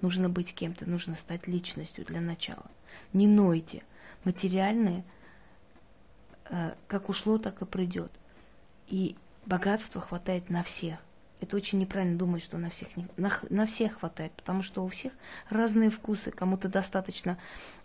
Нужно 0.00 0.28
быть 0.28 0.54
кем-то, 0.54 0.88
нужно 0.88 1.16
стать 1.16 1.46
личностью 1.48 2.04
для 2.04 2.20
начала. 2.20 2.70
Не 3.12 3.26
нойте. 3.26 3.82
Материальное 4.24 5.04
э, 6.44 6.74
как 6.86 7.08
ушло, 7.08 7.38
так 7.38 7.60
и 7.62 7.64
придет. 7.64 8.12
И 8.86 9.16
богатства 9.46 10.00
хватает 10.00 10.50
на 10.50 10.62
всех. 10.62 10.98
Это 11.44 11.58
очень 11.58 11.78
неправильно 11.78 12.16
думать, 12.16 12.42
что 12.42 12.56
на 12.56 12.70
всех, 12.70 12.88
на, 13.18 13.30
на 13.50 13.66
всех 13.66 13.98
хватает, 13.98 14.32
потому 14.32 14.62
что 14.62 14.82
у 14.82 14.88
всех 14.88 15.12
разные 15.50 15.90
вкусы. 15.90 16.30
Кому-то 16.30 16.70
достаточно 16.70 17.36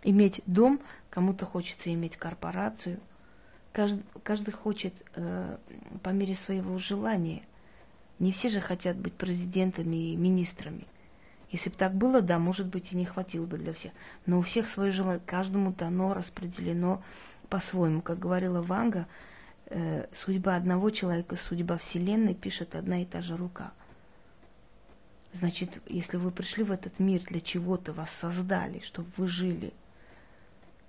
иметь 0.02 0.40
дом, 0.46 0.80
кому-то 1.10 1.44
хочется 1.44 1.92
иметь 1.92 2.16
корпорацию. 2.16 2.98
Каждый, 3.72 4.02
каждый 4.22 4.52
хочет 4.52 4.94
э, 5.14 5.58
по 6.02 6.08
мере 6.08 6.36
своего 6.36 6.78
желания. 6.78 7.42
Не 8.18 8.32
все 8.32 8.48
же 8.48 8.62
хотят 8.62 8.96
быть 8.96 9.12
президентами 9.12 10.12
и 10.12 10.16
министрами. 10.16 10.86
Если 11.50 11.68
бы 11.68 11.76
так 11.76 11.94
было, 11.94 12.22
да, 12.22 12.38
может 12.38 12.66
быть, 12.66 12.92
и 12.92 12.96
не 12.96 13.04
хватило 13.04 13.44
бы 13.44 13.58
для 13.58 13.74
всех. 13.74 13.92
Но 14.24 14.38
у 14.38 14.42
всех 14.42 14.68
свое 14.68 14.90
желание, 14.90 15.20
каждому 15.26 15.72
дано, 15.72 16.14
распределено 16.14 17.02
по-своему. 17.50 18.00
Как 18.00 18.18
говорила 18.18 18.62
Ванга, 18.62 19.06
судьба 20.24 20.56
одного 20.56 20.90
человека, 20.90 21.36
судьба 21.36 21.78
Вселенной 21.78 22.34
пишет 22.34 22.74
одна 22.74 23.02
и 23.02 23.04
та 23.04 23.20
же 23.20 23.36
рука. 23.36 23.72
Значит, 25.32 25.80
если 25.86 26.16
вы 26.16 26.32
пришли 26.32 26.64
в 26.64 26.72
этот 26.72 26.98
мир, 26.98 27.22
для 27.22 27.40
чего-то 27.40 27.92
вас 27.92 28.10
создали, 28.10 28.80
чтобы 28.80 29.10
вы 29.16 29.28
жили, 29.28 29.72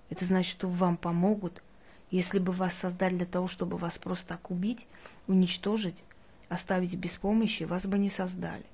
это 0.10 0.26
значит, 0.26 0.52
что 0.52 0.68
вам 0.68 0.98
помогут. 0.98 1.62
Если 2.10 2.40
бы 2.40 2.52
вас 2.52 2.74
создали 2.74 3.18
для 3.18 3.26
того, 3.26 3.48
чтобы 3.48 3.78
вас 3.78 3.98
просто 4.00 4.30
так 4.30 4.50
убить, 4.50 4.88
уничтожить, 5.28 5.96
оставить 6.50 6.96
без 6.96 7.12
помощи, 7.12 7.64
вас 7.64 7.86
бы 7.86 8.00
не 8.00 8.10
создали. 8.10 8.66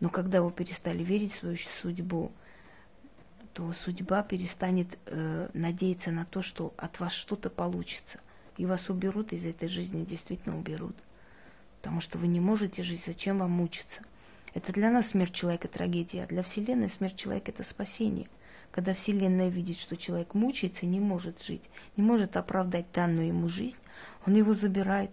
Но 0.00 0.10
когда 0.10 0.42
вы 0.42 0.52
перестали 0.52 1.02
верить 1.02 1.32
в 1.32 1.38
свою 1.38 1.56
судьбу, 1.80 2.30
то 3.54 3.72
судьба 3.72 4.22
перестанет 4.22 4.98
э, 5.06 5.48
надеяться 5.54 6.10
на 6.10 6.26
то, 6.26 6.42
что 6.42 6.74
от 6.76 7.00
вас 7.00 7.12
что-то 7.14 7.48
получится– 7.48 8.20
и 8.56 8.66
вас 8.66 8.88
уберут 8.88 9.32
из 9.32 9.44
этой 9.44 9.68
жизни, 9.68 10.04
действительно 10.04 10.58
уберут. 10.58 10.96
Потому 11.80 12.00
что 12.00 12.18
вы 12.18 12.26
не 12.26 12.40
можете 12.40 12.82
жить, 12.82 13.02
зачем 13.06 13.38
вам 13.38 13.52
мучиться? 13.52 14.02
Это 14.54 14.72
для 14.72 14.90
нас 14.90 15.08
смерть 15.08 15.34
человека 15.34 15.68
трагедия, 15.68 16.24
а 16.24 16.26
для 16.26 16.42
Вселенной 16.42 16.88
смерть 16.88 17.16
человека 17.16 17.50
это 17.50 17.64
спасение. 17.64 18.28
Когда 18.70 18.94
Вселенная 18.94 19.48
видит, 19.48 19.78
что 19.78 19.96
человек 19.96 20.34
мучается 20.34 20.86
и 20.86 20.88
не 20.88 21.00
может 21.00 21.42
жить, 21.42 21.62
не 21.96 22.02
может 22.02 22.36
оправдать 22.36 22.86
данную 22.92 23.28
ему 23.28 23.48
жизнь, 23.48 23.76
он 24.26 24.34
его 24.34 24.52
забирает, 24.52 25.10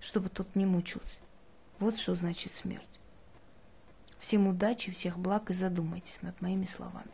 чтобы 0.00 0.28
тот 0.28 0.54
не 0.54 0.66
мучился. 0.66 1.16
Вот 1.78 1.98
что 1.98 2.14
значит 2.14 2.54
смерть. 2.54 2.84
Всем 4.20 4.46
удачи, 4.46 4.92
всех 4.92 5.18
благ 5.18 5.50
и 5.50 5.54
задумайтесь 5.54 6.18
над 6.22 6.40
моими 6.40 6.66
словами. 6.66 7.12